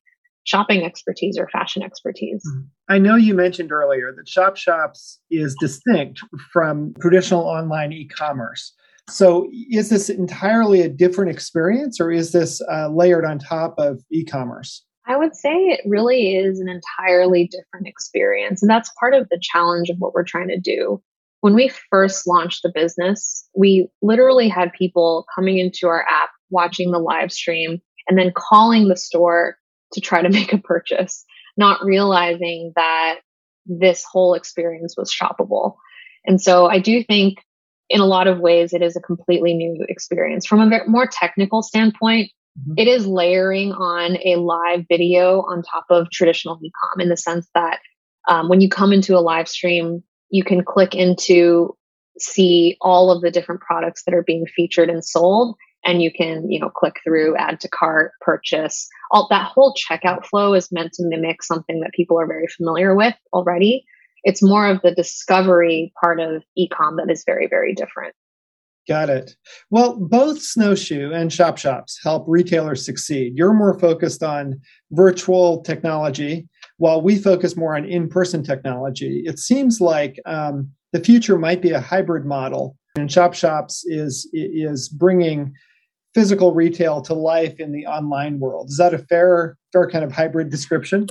shopping 0.46 0.84
expertise 0.84 1.38
or 1.38 1.48
fashion 1.50 1.84
expertise. 1.84 2.44
Mm-hmm. 2.48 2.66
I 2.90 2.98
know 2.98 3.16
you 3.16 3.34
mentioned 3.34 3.72
earlier 3.72 4.14
that 4.16 4.28
Shop 4.28 4.58
Shops 4.58 5.20
is 5.32 5.56
distinct 5.60 6.22
from 6.52 6.94
traditional 7.00 7.44
online 7.44 7.94
e 7.94 8.08
commerce. 8.08 8.74
So 9.10 9.50
is 9.70 9.90
this 9.90 10.10
entirely 10.10 10.82
a 10.82 10.90
different 10.90 11.32
experience 11.32 12.00
or 12.00 12.12
is 12.12 12.32
this 12.32 12.62
uh, 12.72 12.90
layered 12.90 13.26
on 13.26 13.40
top 13.40 13.76
of 13.78 14.02
e 14.12 14.26
commerce? 14.26 14.84
I 15.06 15.18
would 15.18 15.36
say 15.36 15.52
it 15.52 15.82
really 15.86 16.36
is 16.36 16.60
an 16.60 16.70
entirely 16.70 17.48
different 17.48 17.88
experience. 17.88 18.62
And 18.62 18.70
that's 18.70 18.92
part 19.00 19.14
of 19.14 19.28
the 19.30 19.40
challenge 19.42 19.90
of 19.90 19.98
what 20.00 20.14
we're 20.14 20.24
trying 20.24 20.48
to 20.48 20.60
do. 20.60 21.02
When 21.42 21.56
we 21.56 21.72
first 21.90 22.26
launched 22.26 22.64
the 22.64 22.72
business, 22.74 23.46
we 23.56 23.90
literally 24.02 24.48
had 24.48 24.72
people 24.72 25.26
coming 25.36 25.58
into 25.58 25.88
our 25.88 26.06
app, 26.08 26.30
watching 26.50 26.92
the 26.92 27.00
live 27.00 27.34
stream, 27.34 27.82
and 28.08 28.18
then 28.18 28.32
calling 28.36 28.88
the 28.88 28.96
store 28.96 29.58
to 29.94 30.02
try 30.02 30.22
to 30.22 30.30
make 30.32 30.54
a 30.54 30.58
purchase, 30.58 31.26
not 31.58 31.84
realizing 31.84 32.72
that 32.78 33.16
this 33.66 34.06
whole 34.10 34.34
experience 34.36 34.96
was 34.98 35.14
shoppable. 35.14 35.76
And 36.26 36.42
so 36.42 36.68
I 36.68 36.80
do 36.80 37.04
think 37.04 37.40
in 37.90 38.00
a 38.00 38.06
lot 38.06 38.28
of 38.28 38.40
ways 38.40 38.74
it 38.74 38.82
is 38.82 38.96
a 38.96 39.02
completely 39.02 39.54
new 39.54 39.86
experience. 39.90 40.46
From 40.46 40.62
a 40.62 40.80
more 40.88 41.08
technical 41.08 41.62
standpoint, 41.62 42.32
Mm-hmm. 42.60 42.74
It 42.78 42.88
is 42.88 43.08
layering 43.08 43.72
on 43.72 44.18
a 44.24 44.36
live 44.36 44.86
video 44.90 45.42
on 45.42 45.64
top 45.64 45.86
of 45.90 46.10
traditional 46.12 46.58
ecom 46.58 47.02
in 47.02 47.10
the 47.10 47.18
sense 47.18 47.48
that 47.56 47.80
um, 48.30 48.50
when 48.50 48.62
you 48.62 48.70
come 48.70 48.94
into 48.94 49.18
a 49.18 49.22
live 49.22 49.48
stream, 49.48 50.04
you 50.30 50.44
can 50.44 50.64
click 50.64 50.96
into 50.96 51.76
see 52.20 52.78
all 52.80 53.12
of 53.12 53.22
the 53.22 53.32
different 53.32 53.62
products 53.62 54.04
that 54.04 54.14
are 54.14 54.24
being 54.24 54.46
featured 54.46 54.88
and 54.88 55.04
sold 55.04 55.56
and 55.84 56.02
you 56.02 56.12
can 56.12 56.50
you 56.50 56.60
know 56.60 56.70
click 56.70 57.00
through 57.04 57.36
add 57.38 57.60
to 57.60 57.70
cart 57.70 58.12
purchase. 58.22 58.88
All 59.12 59.28
that 59.30 59.48
whole 59.48 59.76
checkout 59.76 60.26
flow 60.26 60.54
is 60.54 60.72
meant 60.72 60.94
to 60.94 61.06
mimic 61.06 61.44
something 61.44 61.80
that 61.82 61.94
people 61.94 62.20
are 62.20 62.28
very 62.28 62.48
familiar 62.48 62.96
with 62.96 63.16
already. 63.34 63.84
It's 64.24 64.44
more 64.44 64.68
of 64.68 64.82
the 64.82 64.94
discovery 64.94 65.92
part 66.00 66.20
of 66.20 66.44
ecom 66.58 66.98
that 66.98 67.12
is 67.12 67.24
very 67.26 67.48
very 67.48 67.74
different 67.74 68.16
Got 68.88 69.10
it. 69.10 69.36
Well, 69.70 69.98
both 69.98 70.42
Snowshoe 70.42 71.12
and 71.14 71.32
Shop 71.32 71.58
Shops 71.58 72.00
help 72.04 72.26
retailers 72.28 72.86
succeed. 72.86 73.34
You're 73.38 73.54
more 73.54 73.80
focused 73.80 74.24
on 74.24 74.60
virtual 74.92 75.62
technology, 75.62 76.50
while 76.78 77.02
we 77.02 77.18
focus 77.18 77.56
more 77.56 77.78
on 77.78 77.86
in 77.86 78.10
person 78.10 78.44
technology. 78.44 79.24
It 79.26 79.40
seems 79.40 79.80
like 79.80 80.20
um, 80.26 80.70
the 80.92 81.00
future 81.00 81.38
might 81.38 81.62
be 81.62 81.72
a 81.72 81.80
hybrid 81.80 82.26
model, 82.26 82.78
and 82.98 83.10
Shop 83.10 83.34
Shops 83.34 83.86
is, 83.86 84.30
is 84.34 84.90
bringing 84.90 85.54
physical 86.14 86.54
retail 86.54 87.02
to 87.04 87.14
life 87.14 87.60
in 87.60 87.72
the 87.72 87.86
online 87.88 88.40
world. 88.40 88.70
Is 88.70 88.78
that 88.78 88.94
a 88.94 89.00
fair, 89.00 89.58
fair 89.72 89.90
kind 89.90 90.04
of 90.04 90.12
hybrid 90.12 90.50
description? 90.50 91.08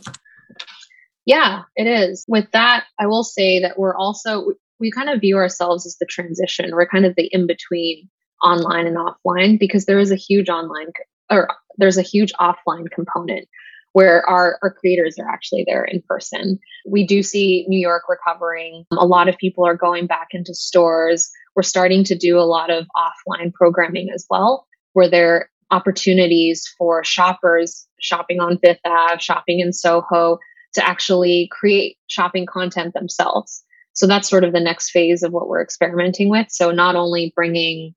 Yeah, 1.25 1.63
it 1.77 1.87
is. 1.87 2.25
With 2.29 2.51
that, 2.53 2.85
I 2.99 3.07
will 3.07 3.25
say 3.25 3.61
that 3.61 3.79
we're 3.79 3.97
also 3.97 4.53
we 4.83 4.91
kind 4.91 5.09
of 5.09 5.21
view 5.21 5.37
ourselves 5.37 5.87
as 5.87 5.97
the 6.01 6.07
transition. 6.07 6.71
We're 6.73 6.89
kind 6.89 7.07
of 7.07 7.15
the 7.17 7.29
in 7.31 7.47
between 7.47 8.11
online 8.43 8.87
and 8.89 8.97
offline 8.97 9.59
because 9.59 9.87
there 9.87 10.01
is 10.01 10.11
a 10.11 10.17
huge 10.17 10.49
online 10.49 10.89
or 11.31 11.49
there's 11.79 11.97
a 11.97 12.03
huge 12.03 12.33
offline 12.35 12.91
component 12.91 13.49
where 13.93 14.29
our, 14.29 14.59
our 14.63 14.73
creators 14.73 15.17
are 15.21 15.29
actually 15.29 15.65
there 15.69 15.85
in 15.85 16.03
person. 16.09 16.59
We 16.85 17.07
do 17.07 17.23
see 17.23 17.65
New 17.69 17.79
York 17.79 18.03
recovering. 18.09 18.85
A 18.93 19.07
lot 19.07 19.29
of 19.29 19.37
people 19.37 19.65
are 19.65 19.77
going 19.77 20.07
back 20.07 20.29
into 20.33 20.53
stores. 20.53 21.31
We're 21.55 21.63
starting 21.63 22.03
to 22.05 22.17
do 22.17 22.39
a 22.39 22.41
lot 22.41 22.71
of 22.71 22.87
offline 22.97 23.53
programming 23.53 24.09
as 24.13 24.27
well, 24.29 24.67
where 24.95 25.09
there 25.09 25.35
are 25.35 25.49
opportunities 25.71 26.69
for 26.77 27.05
shoppers 27.05 27.87
shopping 28.01 28.41
on 28.41 28.59
Fifth 28.59 28.81
Ave, 28.85 29.21
shopping 29.21 29.61
in 29.61 29.73
Soho 29.73 30.39
to 30.75 30.85
actually 30.85 31.49
create 31.53 31.99
shopping 32.09 32.47
content 32.47 32.95
themselves. 32.95 33.63
So 33.95 34.07
that's 34.07 34.29
sort 34.29 34.45
of 34.45 34.53
the 34.53 34.61
next 34.61 34.91
phase 34.91 35.23
of 35.23 35.33
what 35.33 35.49
we're 35.49 35.63
experimenting 35.63 36.29
with. 36.29 36.49
So 36.51 36.71
not 36.71 36.97
only 36.97 37.33
bringing 37.35 37.95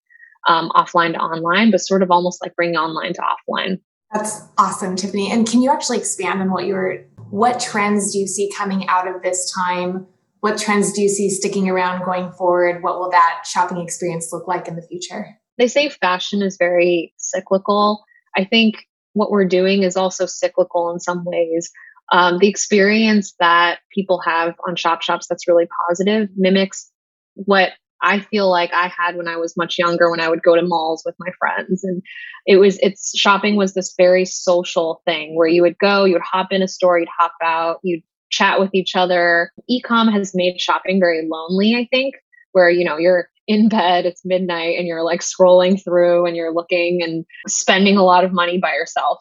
um, 0.48 0.70
offline 0.76 1.14
to 1.14 1.20
online, 1.20 1.72
but 1.72 1.80
sort 1.82 2.04
of 2.04 2.12
almost 2.12 2.42
like 2.42 2.56
bringing 2.56 2.76
online 2.76 3.14
to 3.14 3.22
offline. 3.22 3.80
That's 4.14 4.42
awesome, 4.58 4.96
Tiffany. 4.96 5.32
And 5.32 5.48
can 5.48 5.62
you 5.62 5.72
actually 5.72 5.98
expand 5.98 6.42
on 6.42 6.52
what 6.52 6.66
you 6.66 6.74
were, 6.74 7.06
what 7.30 7.60
trends 7.60 8.14
do 8.14 8.20
you 8.20 8.28
see 8.28 8.52
coming 8.56 8.88
out 8.88 9.08
of 9.08 9.22
this 9.24 9.52
time? 9.54 10.06
What 10.42 10.58
trends 10.60 10.94
do 10.94 11.02
you 11.02 11.10
see 11.10 11.30
sticking 11.30 11.70
around 11.70 12.06
going 12.06 12.32
forward? 12.34 12.84
What 12.84 13.00
will 13.00 13.10
that 13.10 13.44
shopping 13.46 13.80
experience 13.80 14.32
look 14.32 14.48
like 14.48 14.68
in 14.68 14.76
the 14.76 14.82
future? 14.84 15.28
They 15.58 15.68
say 15.68 15.90
fashion 15.90 16.42
is 16.42 16.58
very 16.58 17.14
cyclical. 17.18 18.04
I 18.38 18.44
think 18.44 18.86
what 19.14 19.32
we're 19.32 19.48
doing 19.48 19.84
is 19.84 19.98
also 19.98 20.26
cyclical 20.26 20.92
in 20.92 21.00
some 21.00 21.24
ways 21.26 21.72
um, 22.12 22.38
the 22.40 22.48
experience 22.48 23.34
that 23.40 23.80
people 23.94 24.22
have 24.26 24.56
on 24.68 24.76
shop 24.76 25.02
shops 25.02 25.28
that's 25.28 25.48
really 25.48 25.68
positive 25.88 26.30
mimics 26.36 26.92
what 27.36 27.72
I 28.02 28.20
feel 28.20 28.50
like 28.50 28.72
I 28.74 28.88
had 28.88 29.16
when 29.16 29.28
I 29.28 29.38
was 29.38 29.56
much 29.58 29.78
younger 29.78 30.12
when 30.12 30.20
I 30.20 30.30
would 30.30 30.44
go 30.44 30.56
to 30.56 30.62
malls 30.62 31.04
with 31.06 31.16
my 31.18 31.30
friends 31.40 31.84
and 31.84 32.02
it 32.46 32.58
was 32.58 32.78
it's 32.82 33.18
shopping 33.18 33.56
was 33.56 33.74
this 33.74 33.94
very 33.98 34.26
social 34.26 35.02
thing 35.06 35.36
where 35.36 35.48
you 35.48 35.62
would 35.62 35.78
go, 35.80 36.06
you 36.06 36.14
would 36.14 36.22
hop 36.22 36.52
in 36.52 36.62
a 36.62 36.68
store, 36.68 37.00
you'd 37.00 37.10
hop 37.18 37.34
out, 37.44 37.80
you'd 37.84 38.04
chat 38.30 38.60
with 38.60 38.70
each 38.74 38.96
other. 38.96 39.52
Ecom 39.72 40.12
has 40.12 40.34
made 40.36 40.60
shopping 40.60 41.00
very 41.00 41.28
lonely, 41.28 41.76
I 41.76 41.88
think, 41.90 42.16
where 42.52 42.70
you 42.70 42.84
know, 42.84 42.98
you're 42.98 43.30
in 43.48 43.70
bed, 43.70 44.06
it's 44.06 44.26
midnight 44.26 44.78
and 44.78 44.88
you're 44.88 45.04
like 45.04 45.22
scrolling 45.22 45.82
through 45.82 46.26
and 46.26 46.36
you're 46.36 46.54
looking 46.54 47.02
and 47.02 47.26
spending 47.48 47.98
a 47.98 48.04
lot 48.04 48.24
of 48.24 48.34
money 48.34 48.58
by 48.58 48.74
yourself. 48.74 49.20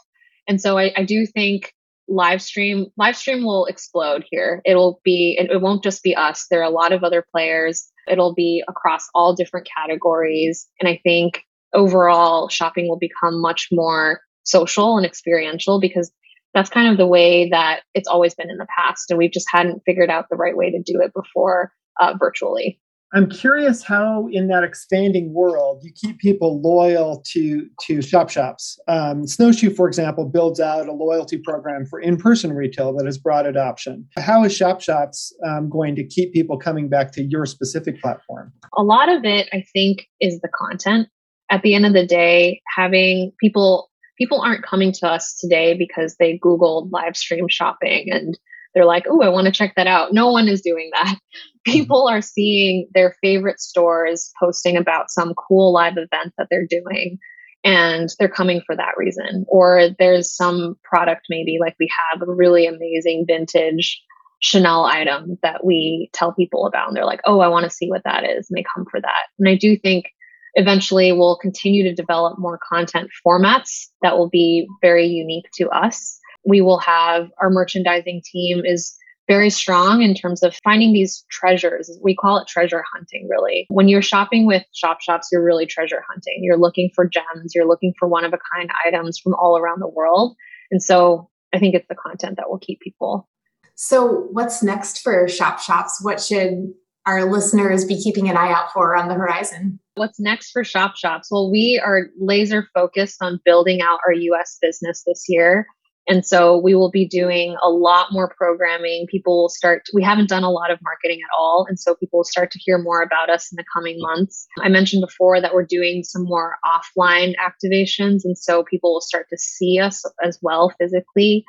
And 0.48 0.60
so 0.60 0.78
I, 0.78 0.92
I 0.96 1.04
do 1.04 1.26
think 1.26 1.72
live 2.08 2.42
stream 2.42 2.86
live 2.96 3.16
stream 3.16 3.44
will 3.44 3.66
explode 3.66 4.24
here. 4.30 4.60
It'll 4.64 5.00
be 5.04 5.36
it, 5.38 5.50
it 5.50 5.60
won't 5.60 5.82
just 5.82 6.02
be 6.02 6.14
us. 6.14 6.46
There 6.50 6.60
are 6.60 6.64
a 6.64 6.70
lot 6.70 6.92
of 6.92 7.02
other 7.02 7.24
players. 7.32 7.86
It'll 8.08 8.34
be 8.34 8.62
across 8.68 9.08
all 9.14 9.34
different 9.34 9.68
categories. 9.74 10.66
And 10.80 10.88
i 10.88 11.00
think 11.02 11.42
overall 11.72 12.48
shopping 12.48 12.88
will 12.88 12.98
become 12.98 13.40
much 13.40 13.68
more 13.72 14.20
social 14.44 14.96
and 14.96 15.06
experiential 15.06 15.80
because 15.80 16.12
that's 16.52 16.70
kind 16.70 16.88
of 16.88 16.96
the 16.96 17.06
way 17.06 17.48
that 17.50 17.80
it's 17.94 18.06
always 18.06 18.34
been 18.34 18.48
in 18.48 18.58
the 18.58 18.66
past. 18.78 19.10
And 19.10 19.18
we've 19.18 19.32
just 19.32 19.48
hadn't 19.50 19.82
figured 19.84 20.08
out 20.08 20.26
the 20.30 20.36
right 20.36 20.56
way 20.56 20.70
to 20.70 20.80
do 20.80 21.00
it 21.00 21.12
before 21.12 21.72
uh, 22.00 22.14
virtually 22.18 22.78
I'm 23.14 23.30
curious 23.30 23.84
how, 23.84 24.28
in 24.32 24.48
that 24.48 24.64
expanding 24.64 25.32
world, 25.32 25.82
you 25.84 25.92
keep 25.94 26.18
people 26.18 26.60
loyal 26.60 27.22
to 27.28 27.68
to 27.82 28.02
shop 28.02 28.28
shops. 28.28 28.76
Um, 28.88 29.26
Snowshoe, 29.26 29.70
for 29.70 29.86
example, 29.86 30.24
builds 30.26 30.58
out 30.58 30.88
a 30.88 30.92
loyalty 30.92 31.38
program 31.38 31.86
for 31.86 32.00
in-person 32.00 32.52
retail 32.52 32.92
that 32.96 33.06
has 33.06 33.16
broad 33.16 33.46
adoption. 33.46 34.08
How 34.18 34.42
is 34.42 34.54
Shop 34.54 34.80
Shops 34.80 35.32
um, 35.46 35.70
going 35.70 35.94
to 35.94 36.04
keep 36.04 36.32
people 36.32 36.58
coming 36.58 36.88
back 36.88 37.12
to 37.12 37.22
your 37.22 37.46
specific 37.46 38.00
platform? 38.02 38.52
A 38.76 38.82
lot 38.82 39.08
of 39.08 39.24
it, 39.24 39.48
I 39.52 39.64
think, 39.72 40.08
is 40.20 40.40
the 40.40 40.48
content. 40.48 41.08
At 41.50 41.62
the 41.62 41.74
end 41.74 41.86
of 41.86 41.92
the 41.92 42.06
day, 42.06 42.60
having 42.76 43.30
people 43.40 43.90
people 44.18 44.40
aren't 44.40 44.64
coming 44.64 44.92
to 44.92 45.06
us 45.06 45.36
today 45.40 45.74
because 45.76 46.16
they 46.18 46.38
Googled 46.38 46.90
live 46.90 47.16
stream 47.16 47.46
shopping 47.48 48.08
and 48.10 48.36
they're 48.74 48.84
like, 48.84 49.04
oh, 49.08 49.22
I 49.22 49.28
want 49.28 49.46
to 49.46 49.52
check 49.52 49.74
that 49.76 49.86
out. 49.86 50.12
No 50.12 50.30
one 50.30 50.48
is 50.48 50.60
doing 50.60 50.90
that. 50.92 51.14
Mm-hmm. 51.14 51.72
People 51.72 52.08
are 52.08 52.20
seeing 52.20 52.88
their 52.94 53.16
favorite 53.22 53.60
stores 53.60 54.30
posting 54.40 54.76
about 54.76 55.10
some 55.10 55.34
cool 55.34 55.72
live 55.72 55.94
event 55.96 56.34
that 56.36 56.48
they're 56.50 56.66
doing 56.68 57.18
and 57.64 58.10
they're 58.18 58.28
coming 58.28 58.60
for 58.66 58.76
that 58.76 58.94
reason. 58.96 59.46
Or 59.48 59.88
there's 59.98 60.34
some 60.34 60.76
product, 60.84 61.22
maybe 61.30 61.56
like 61.60 61.74
we 61.80 61.88
have 62.12 62.20
a 62.22 62.30
really 62.30 62.66
amazing 62.66 63.24
vintage 63.26 64.02
Chanel 64.40 64.84
item 64.84 65.38
that 65.42 65.64
we 65.64 66.10
tell 66.12 66.34
people 66.34 66.66
about 66.66 66.88
and 66.88 66.96
they're 66.96 67.06
like, 67.06 67.22
oh, 67.24 67.40
I 67.40 67.48
want 67.48 67.64
to 67.64 67.70
see 67.70 67.88
what 67.88 68.02
that 68.04 68.24
is. 68.24 68.50
And 68.50 68.58
they 68.58 68.64
come 68.74 68.84
for 68.90 69.00
that. 69.00 69.28
And 69.38 69.48
I 69.48 69.56
do 69.56 69.78
think 69.78 70.06
eventually 70.54 71.12
we'll 71.12 71.38
continue 71.38 71.82
to 71.84 71.94
develop 71.94 72.38
more 72.38 72.58
content 72.68 73.08
formats 73.26 73.86
that 74.02 74.18
will 74.18 74.28
be 74.28 74.66
very 74.82 75.06
unique 75.06 75.46
to 75.54 75.68
us. 75.70 76.20
We 76.46 76.60
will 76.60 76.78
have 76.78 77.30
our 77.40 77.50
merchandising 77.50 78.22
team 78.30 78.62
is 78.64 78.94
very 79.26 79.48
strong 79.50 80.02
in 80.02 80.14
terms 80.14 80.42
of 80.42 80.54
finding 80.62 80.92
these 80.92 81.24
treasures. 81.30 81.90
We 82.02 82.14
call 82.14 82.36
it 82.38 82.46
treasure 82.46 82.84
hunting, 82.94 83.26
really. 83.30 83.66
When 83.68 83.88
you're 83.88 84.02
shopping 84.02 84.46
with 84.46 84.64
shop 84.74 85.00
shops, 85.00 85.28
you're 85.32 85.44
really 85.44 85.66
treasure 85.66 86.02
hunting. 86.08 86.40
You're 86.42 86.58
looking 86.58 86.90
for 86.94 87.08
gems, 87.08 87.54
you're 87.54 87.66
looking 87.66 87.94
for 87.98 88.06
one 88.06 88.24
of 88.24 88.34
a 88.34 88.38
kind 88.54 88.70
items 88.86 89.18
from 89.18 89.34
all 89.34 89.58
around 89.58 89.80
the 89.80 89.88
world. 89.88 90.36
And 90.70 90.82
so 90.82 91.30
I 91.54 91.58
think 91.58 91.74
it's 91.74 91.88
the 91.88 91.94
content 91.94 92.36
that 92.36 92.50
will 92.50 92.58
keep 92.58 92.80
people. 92.80 93.28
So, 93.76 94.28
what's 94.30 94.62
next 94.62 95.00
for 95.00 95.26
shop 95.26 95.58
shops? 95.58 95.98
What 96.02 96.20
should 96.20 96.72
our 97.06 97.24
listeners 97.24 97.84
be 97.84 98.00
keeping 98.00 98.28
an 98.28 98.36
eye 98.36 98.52
out 98.52 98.72
for 98.72 98.96
on 98.96 99.08
the 99.08 99.14
horizon? 99.14 99.80
What's 99.94 100.20
next 100.20 100.50
for 100.52 100.64
shop 100.64 100.96
shops? 100.96 101.28
Well, 101.30 101.50
we 101.50 101.80
are 101.84 102.08
laser 102.18 102.68
focused 102.74 103.18
on 103.20 103.40
building 103.44 103.80
out 103.80 103.98
our 104.06 104.12
US 104.12 104.58
business 104.60 105.02
this 105.06 105.24
year. 105.28 105.66
And 106.06 106.26
so 106.26 106.58
we 106.58 106.74
will 106.74 106.90
be 106.90 107.06
doing 107.06 107.56
a 107.62 107.70
lot 107.70 108.08
more 108.12 108.32
programming. 108.36 109.06
People 109.10 109.42
will 109.42 109.48
start, 109.48 109.84
to, 109.86 109.92
we 109.94 110.02
haven't 110.02 110.28
done 110.28 110.44
a 110.44 110.50
lot 110.50 110.70
of 110.70 110.78
marketing 110.82 111.18
at 111.22 111.34
all. 111.38 111.66
And 111.68 111.80
so 111.80 111.94
people 111.94 112.18
will 112.18 112.24
start 112.24 112.50
to 112.50 112.58
hear 112.58 112.78
more 112.78 113.02
about 113.02 113.30
us 113.30 113.50
in 113.50 113.56
the 113.56 113.64
coming 113.74 113.96
months. 113.98 114.46
I 114.60 114.68
mentioned 114.68 115.02
before 115.06 115.40
that 115.40 115.54
we're 115.54 115.64
doing 115.64 116.02
some 116.04 116.24
more 116.24 116.56
offline 116.64 117.34
activations. 117.36 118.20
And 118.24 118.36
so 118.36 118.64
people 118.64 118.92
will 118.92 119.00
start 119.00 119.28
to 119.30 119.38
see 119.38 119.78
us 119.78 120.04
as 120.22 120.38
well 120.42 120.72
physically. 120.78 121.44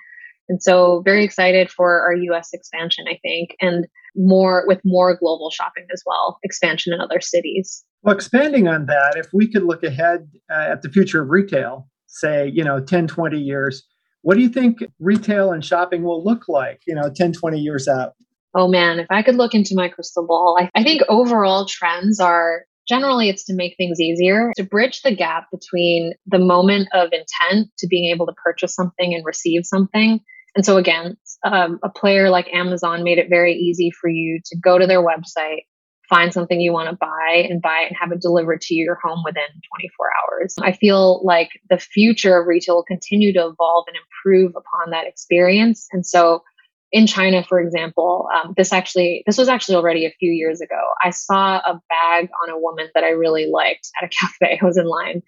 And 0.48 0.62
so 0.62 1.02
very 1.04 1.24
excited 1.24 1.72
for 1.72 2.02
our 2.02 2.14
US 2.14 2.50
expansion, 2.54 3.06
I 3.10 3.20
think, 3.22 3.56
and 3.60 3.88
more 4.16 4.64
with 4.68 4.80
more 4.86 5.18
global 5.18 5.50
shopping 5.50 5.88
as 5.92 6.02
well, 6.06 6.40
expansion 6.44 6.94
in 6.94 7.02
other 7.02 7.20
cities. 7.20 7.84
Well, 8.04 8.16
expanding 8.16 8.68
on 8.68 8.86
that, 8.86 9.16
if 9.18 9.34
we 9.34 9.52
could 9.52 9.64
look 9.64 9.84
ahead 9.84 10.30
uh, 10.50 10.68
at 10.72 10.84
the 10.84 10.90
future 10.90 11.24
of 11.24 11.30
retail, 11.30 11.90
say, 12.08 12.50
you 12.54 12.64
know, 12.64 12.80
10, 12.80 13.08
20 13.08 13.38
years, 13.40 13.84
what 14.26 14.38
do 14.38 14.42
you 14.42 14.50
think 14.50 14.80
retail 15.00 15.52
and 15.52 15.64
shopping 15.64 16.02
will 16.02 16.24
look 16.24 16.48
like, 16.48 16.82
you 16.88 16.96
know, 16.96 17.12
10, 17.16 17.34
20 17.34 17.60
years 17.60 17.88
out? 17.88 18.14
Oh 18.56 18.68
man, 18.68 19.00
if 19.00 19.06
I 19.12 19.22
could 19.22 19.36
look 19.36 19.54
into 19.54 19.76
my 19.76 19.88
crystal 19.88 20.26
ball, 20.26 20.58
I, 20.60 20.72
I 20.74 20.84
think 20.84 21.04
overall 21.08 21.68
trends 21.68 22.20
are 22.20 22.64
generally 22.88 23.30
it's 23.30 23.46
to 23.46 23.54
make 23.54 23.76
things 23.78 24.00
easier 24.00 24.52
to 24.56 24.64
bridge 24.64 25.04
the 25.04 25.16
gap 25.16 25.46
between 25.52 26.14
the 26.26 26.40
moment 26.40 26.88
of 26.92 27.10
intent 27.12 27.70
to 27.78 27.88
being 27.88 28.12
able 28.12 28.26
to 28.26 28.34
purchase 28.44 28.74
something 28.74 29.14
and 29.14 29.24
receive 29.24 29.62
something. 29.64 30.20
And 30.56 30.66
so 30.66 30.78
again, 30.78 31.18
um, 31.44 31.78
a 31.84 31.90
player 31.90 32.32
like 32.32 32.52
Amazon 32.52 33.04
made 33.04 33.20
it 33.20 33.28
very 33.30 33.54
easy 33.54 33.92
for 33.92 34.10
you 34.10 34.40
to 34.46 34.58
go 34.58 34.80
to 34.80 34.88
their 34.88 35.04
website, 35.04 35.66
find 36.10 36.34
something 36.34 36.60
you 36.62 36.74
want 36.74 36.90
to 36.90 36.96
buy 36.96 37.46
and 37.50 37.62
buy 37.62 37.82
it 37.84 37.88
and 37.88 37.98
have 38.00 38.12
it 38.12 38.22
delivered 38.22 38.62
to 38.62 38.76
your 38.76 38.98
home 39.04 39.22
within 39.26 39.44
24 39.76 40.10
hours. 40.22 40.56
I 40.62 40.72
feel 40.72 41.24
like 41.26 41.50
the 41.70 41.78
future 41.78 42.40
of 42.40 42.48
retail 42.48 42.76
will 42.76 42.84
continue 42.84 43.34
to 43.34 43.48
evolve 43.48 43.86
and 43.88 43.98
improve 43.98 44.52
upon 44.56 44.92
that 44.92 45.08
experience. 45.08 45.88
And 45.92 46.06
so 46.06 46.44
in 46.92 47.08
China, 47.08 47.44
for 47.44 47.60
example, 47.60 48.28
um, 48.34 48.54
this 48.56 48.72
actually 48.72 49.24
this 49.26 49.38
was 49.38 49.50
actually 49.50 49.76
already 49.76 50.06
a 50.06 50.14
few 50.18 50.32
years 50.32 50.62
ago. 50.62 50.80
I 51.04 51.10
saw 51.10 51.58
a 51.58 51.82
bag 51.90 52.30
on 52.44 52.50
a 52.50 52.60
woman 52.60 52.88
that 52.94 53.04
I 53.04 53.10
really 53.10 53.50
liked 53.52 53.90
at 54.02 54.06
a 54.06 54.10
cafe. 54.42 54.60
I 54.62 54.66
was 54.66 54.78
in 54.78 54.88
line, 54.88 55.22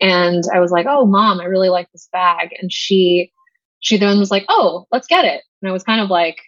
and 0.00 0.42
I 0.54 0.60
was 0.60 0.70
like, 0.70 0.86
"Oh, 0.88 1.06
mom, 1.06 1.40
I 1.40 1.44
really 1.44 1.68
like 1.68 1.90
this 1.92 2.08
bag." 2.12 2.50
And 2.60 2.72
she 2.72 3.32
she 3.80 3.98
then 3.98 4.18
was 4.18 4.30
like, 4.30 4.46
"Oh, 4.48 4.86
let's 4.92 5.08
get 5.08 5.24
it." 5.24 5.42
And 5.60 5.68
I 5.68 5.72
was 5.72 5.84
kind 5.84 6.00
of 6.00 6.08
like, 6.08 6.38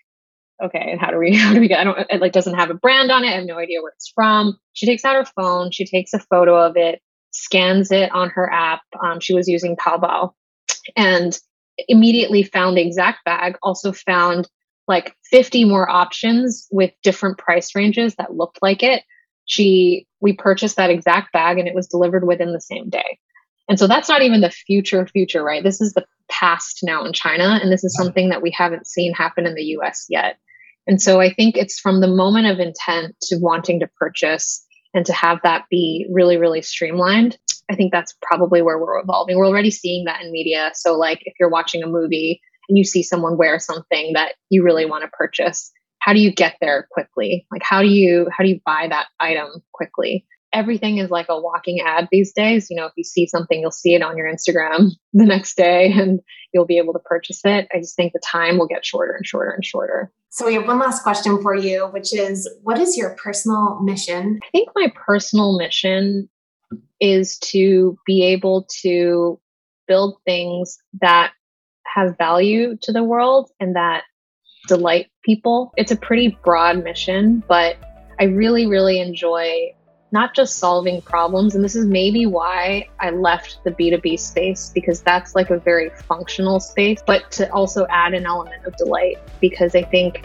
okay, 0.62 0.90
and 0.90 1.00
how 1.00 1.10
do 1.10 1.18
we, 1.18 1.36
how 1.36 1.54
do 1.54 1.60
we 1.60 1.68
get, 1.68 1.80
I 1.80 1.84
don't, 1.84 1.98
it 2.10 2.20
like 2.20 2.32
doesn't 2.32 2.54
have 2.54 2.70
a 2.70 2.74
brand 2.74 3.10
on 3.10 3.24
it. 3.24 3.28
I 3.28 3.36
have 3.36 3.44
no 3.44 3.58
idea 3.58 3.82
where 3.82 3.92
it's 3.94 4.10
from. 4.14 4.58
She 4.72 4.86
takes 4.86 5.04
out 5.04 5.16
her 5.16 5.30
phone. 5.36 5.70
She 5.70 5.84
takes 5.84 6.12
a 6.14 6.18
photo 6.18 6.56
of 6.56 6.76
it, 6.76 7.00
scans 7.32 7.90
it 7.90 8.10
on 8.12 8.30
her 8.30 8.50
app. 8.52 8.82
Um, 9.02 9.20
she 9.20 9.34
was 9.34 9.48
using 9.48 9.76
Taobao 9.76 10.32
and 10.96 11.38
immediately 11.88 12.42
found 12.42 12.76
the 12.76 12.82
exact 12.82 13.24
bag, 13.24 13.56
also 13.62 13.92
found 13.92 14.48
like 14.88 15.14
50 15.30 15.64
more 15.64 15.88
options 15.88 16.66
with 16.70 16.92
different 17.02 17.38
price 17.38 17.74
ranges 17.74 18.14
that 18.16 18.34
looked 18.34 18.58
like 18.62 18.82
it. 18.82 19.02
She, 19.44 20.06
we 20.20 20.32
purchased 20.32 20.76
that 20.76 20.90
exact 20.90 21.32
bag 21.32 21.58
and 21.58 21.68
it 21.68 21.74
was 21.74 21.86
delivered 21.86 22.26
within 22.26 22.52
the 22.52 22.60
same 22.60 22.90
day. 22.90 23.18
And 23.68 23.78
so 23.78 23.86
that's 23.86 24.08
not 24.08 24.22
even 24.22 24.40
the 24.40 24.50
future 24.50 25.06
future, 25.06 25.42
right? 25.42 25.62
This 25.62 25.80
is 25.80 25.92
the 25.94 26.04
past 26.28 26.80
now 26.82 27.04
in 27.04 27.12
China. 27.12 27.58
And 27.62 27.70
this 27.70 27.84
is 27.84 27.94
something 27.94 28.28
that 28.28 28.42
we 28.42 28.50
haven't 28.50 28.86
seen 28.86 29.12
happen 29.12 29.46
in 29.46 29.54
the 29.54 29.62
US 29.78 30.06
yet. 30.08 30.38
And 30.86 31.00
so 31.00 31.20
I 31.20 31.32
think 31.32 31.56
it's 31.56 31.78
from 31.78 32.00
the 32.00 32.08
moment 32.08 32.46
of 32.46 32.58
intent 32.58 33.16
to 33.22 33.36
wanting 33.38 33.80
to 33.80 33.86
purchase 33.98 34.64
and 34.94 35.06
to 35.06 35.12
have 35.12 35.38
that 35.42 35.64
be 35.70 36.06
really, 36.10 36.36
really 36.36 36.62
streamlined. 36.62 37.38
I 37.70 37.76
think 37.76 37.92
that's 37.92 38.14
probably 38.20 38.62
where 38.62 38.78
we're 38.78 38.98
evolving. 38.98 39.38
We're 39.38 39.46
already 39.46 39.70
seeing 39.70 40.04
that 40.04 40.22
in 40.22 40.32
media. 40.32 40.72
So, 40.74 40.96
like, 40.96 41.20
if 41.22 41.34
you're 41.38 41.48
watching 41.48 41.82
a 41.82 41.86
movie 41.86 42.40
and 42.68 42.76
you 42.76 42.84
see 42.84 43.02
someone 43.02 43.38
wear 43.38 43.58
something 43.58 44.12
that 44.14 44.34
you 44.50 44.64
really 44.64 44.84
want 44.84 45.04
to 45.04 45.10
purchase, 45.12 45.72
how 46.00 46.12
do 46.12 46.20
you 46.20 46.32
get 46.32 46.56
there 46.60 46.88
quickly? 46.90 47.46
Like, 47.50 47.62
how 47.62 47.80
do 47.80 47.88
you 47.88 48.28
how 48.36 48.44
do 48.44 48.50
you 48.50 48.60
buy 48.66 48.88
that 48.90 49.06
item 49.20 49.62
quickly? 49.72 50.26
everything 50.52 50.98
is 50.98 51.10
like 51.10 51.26
a 51.28 51.40
walking 51.40 51.80
ad 51.80 52.08
these 52.10 52.32
days. 52.32 52.68
You 52.70 52.76
know, 52.76 52.86
if 52.86 52.92
you 52.96 53.04
see 53.04 53.26
something, 53.26 53.60
you'll 53.60 53.70
see 53.70 53.94
it 53.94 54.02
on 54.02 54.16
your 54.16 54.32
Instagram 54.32 54.90
the 55.12 55.24
next 55.24 55.56
day 55.56 55.92
and 55.92 56.20
you'll 56.52 56.66
be 56.66 56.78
able 56.78 56.92
to 56.92 56.98
purchase 56.98 57.40
it. 57.44 57.68
I 57.72 57.78
just 57.78 57.96
think 57.96 58.12
the 58.12 58.20
time 58.24 58.58
will 58.58 58.66
get 58.66 58.84
shorter 58.84 59.14
and 59.14 59.26
shorter 59.26 59.50
and 59.50 59.64
shorter. 59.64 60.12
So, 60.34 60.46
we 60.46 60.54
have 60.54 60.66
one 60.66 60.78
last 60.78 61.02
question 61.02 61.42
for 61.42 61.54
you, 61.54 61.88
which 61.88 62.14
is 62.14 62.48
what 62.62 62.78
is 62.78 62.96
your 62.96 63.10
personal 63.22 63.78
mission? 63.82 64.40
I 64.42 64.48
think 64.50 64.70
my 64.74 64.90
personal 64.96 65.58
mission 65.58 66.30
is 67.02 67.38
to 67.40 67.98
be 68.06 68.24
able 68.24 68.66
to 68.80 69.38
build 69.86 70.16
things 70.24 70.78
that 71.02 71.32
have 71.84 72.16
value 72.16 72.78
to 72.80 72.92
the 72.92 73.04
world 73.04 73.50
and 73.60 73.76
that 73.76 74.04
delight 74.68 75.08
people. 75.22 75.70
It's 75.76 75.92
a 75.92 75.96
pretty 75.96 76.38
broad 76.42 76.82
mission, 76.82 77.44
but 77.46 77.76
I 78.18 78.24
really, 78.24 78.64
really 78.64 79.00
enjoy 79.00 79.74
not 80.12 80.34
just 80.34 80.58
solving 80.58 81.00
problems. 81.00 81.54
And 81.54 81.64
this 81.64 81.74
is 81.74 81.86
maybe 81.86 82.26
why 82.26 82.86
I 83.00 83.10
left 83.10 83.58
the 83.64 83.70
B2B 83.70 84.20
space 84.20 84.70
because 84.72 85.00
that's 85.00 85.34
like 85.34 85.50
a 85.50 85.58
very 85.58 85.90
functional 85.90 86.60
space, 86.60 87.00
but 87.06 87.30
to 87.32 87.50
also 87.52 87.86
add 87.88 88.12
an 88.12 88.26
element 88.26 88.64
of 88.66 88.76
delight 88.76 89.16
because 89.40 89.74
I 89.74 89.82
think 89.82 90.24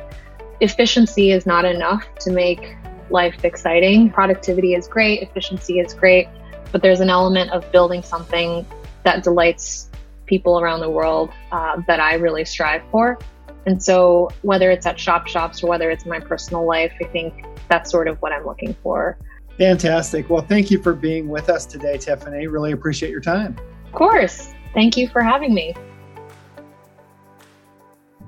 efficiency 0.59 1.31
is 1.31 1.45
not 1.45 1.63
enough 1.63 2.03
to 2.19 2.31
make 2.31 2.75
life 3.09 3.45
exciting. 3.45 4.11
Productivity 4.11 4.73
is 4.73 4.87
great, 4.87 5.21
efficiency 5.21 5.79
is 5.79 5.93
great, 5.93 6.27
but 6.73 6.81
there's 6.81 6.99
an 6.99 7.09
element 7.09 7.51
of 7.51 7.71
building 7.71 8.03
something 8.03 8.65
that 9.03 9.23
delights 9.23 9.89
people 10.25 10.59
around 10.59 10.81
the 10.81 10.89
world 10.89 11.31
uh, 11.53 11.81
that 11.87 12.01
I 12.01 12.15
really 12.15 12.43
strive 12.43 12.81
for. 12.91 13.17
And 13.65 13.81
so, 13.81 14.29
whether 14.41 14.71
it's 14.71 14.85
at 14.85 14.99
shop 14.99 15.27
shops 15.27 15.63
or 15.63 15.69
whether 15.69 15.89
it's 15.89 16.05
my 16.05 16.19
personal 16.19 16.65
life, 16.65 16.93
I 17.01 17.05
think 17.05 17.45
that's 17.69 17.91
sort 17.91 18.07
of 18.07 18.21
what 18.21 18.31
I'm 18.31 18.45
looking 18.45 18.73
for. 18.81 19.17
Fantastic. 19.57 20.29
Well, 20.29 20.43
thank 20.43 20.69
you 20.69 20.81
for 20.81 20.93
being 20.93 21.27
with 21.27 21.49
us 21.49 21.65
today, 21.65 21.97
Tiffany. 21.97 22.47
Really 22.47 22.71
appreciate 22.71 23.09
your 23.09 23.21
time. 23.21 23.57
Of 23.85 23.91
course. 23.93 24.53
Thank 24.73 24.97
you 24.97 25.07
for 25.07 25.21
having 25.21 25.53
me. 25.53 25.73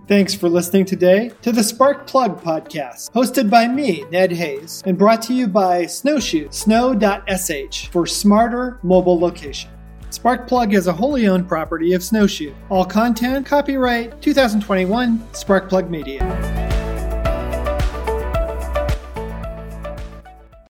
Thanks 0.07 0.33
for 0.33 0.49
listening 0.49 0.85
today 0.85 1.31
to 1.43 1.51
the 1.51 1.63
Spark 1.63 2.07
Plug 2.07 2.41
podcast, 2.41 3.11
hosted 3.11 3.47
by 3.47 3.67
me, 3.67 4.05
Ned 4.11 4.31
Hayes, 4.31 4.81
and 4.87 4.97
brought 4.97 5.21
to 5.23 5.35
you 5.35 5.45
by 5.45 5.85
Snowshoe, 5.85 6.49
snow.sh 6.49 7.89
for 7.89 8.07
smarter 8.07 8.79
mobile 8.81 9.19
location. 9.19 9.69
Sparkplug 10.09 10.73
is 10.73 10.87
a 10.87 10.93
wholly 10.93 11.27
owned 11.27 11.47
property 11.47 11.93
of 11.93 12.03
Snowshoe. 12.03 12.55
All 12.69 12.83
content 12.83 13.45
copyright 13.45 14.19
2021 14.23 15.19
Sparkplug 15.33 15.91
Media. 15.91 16.88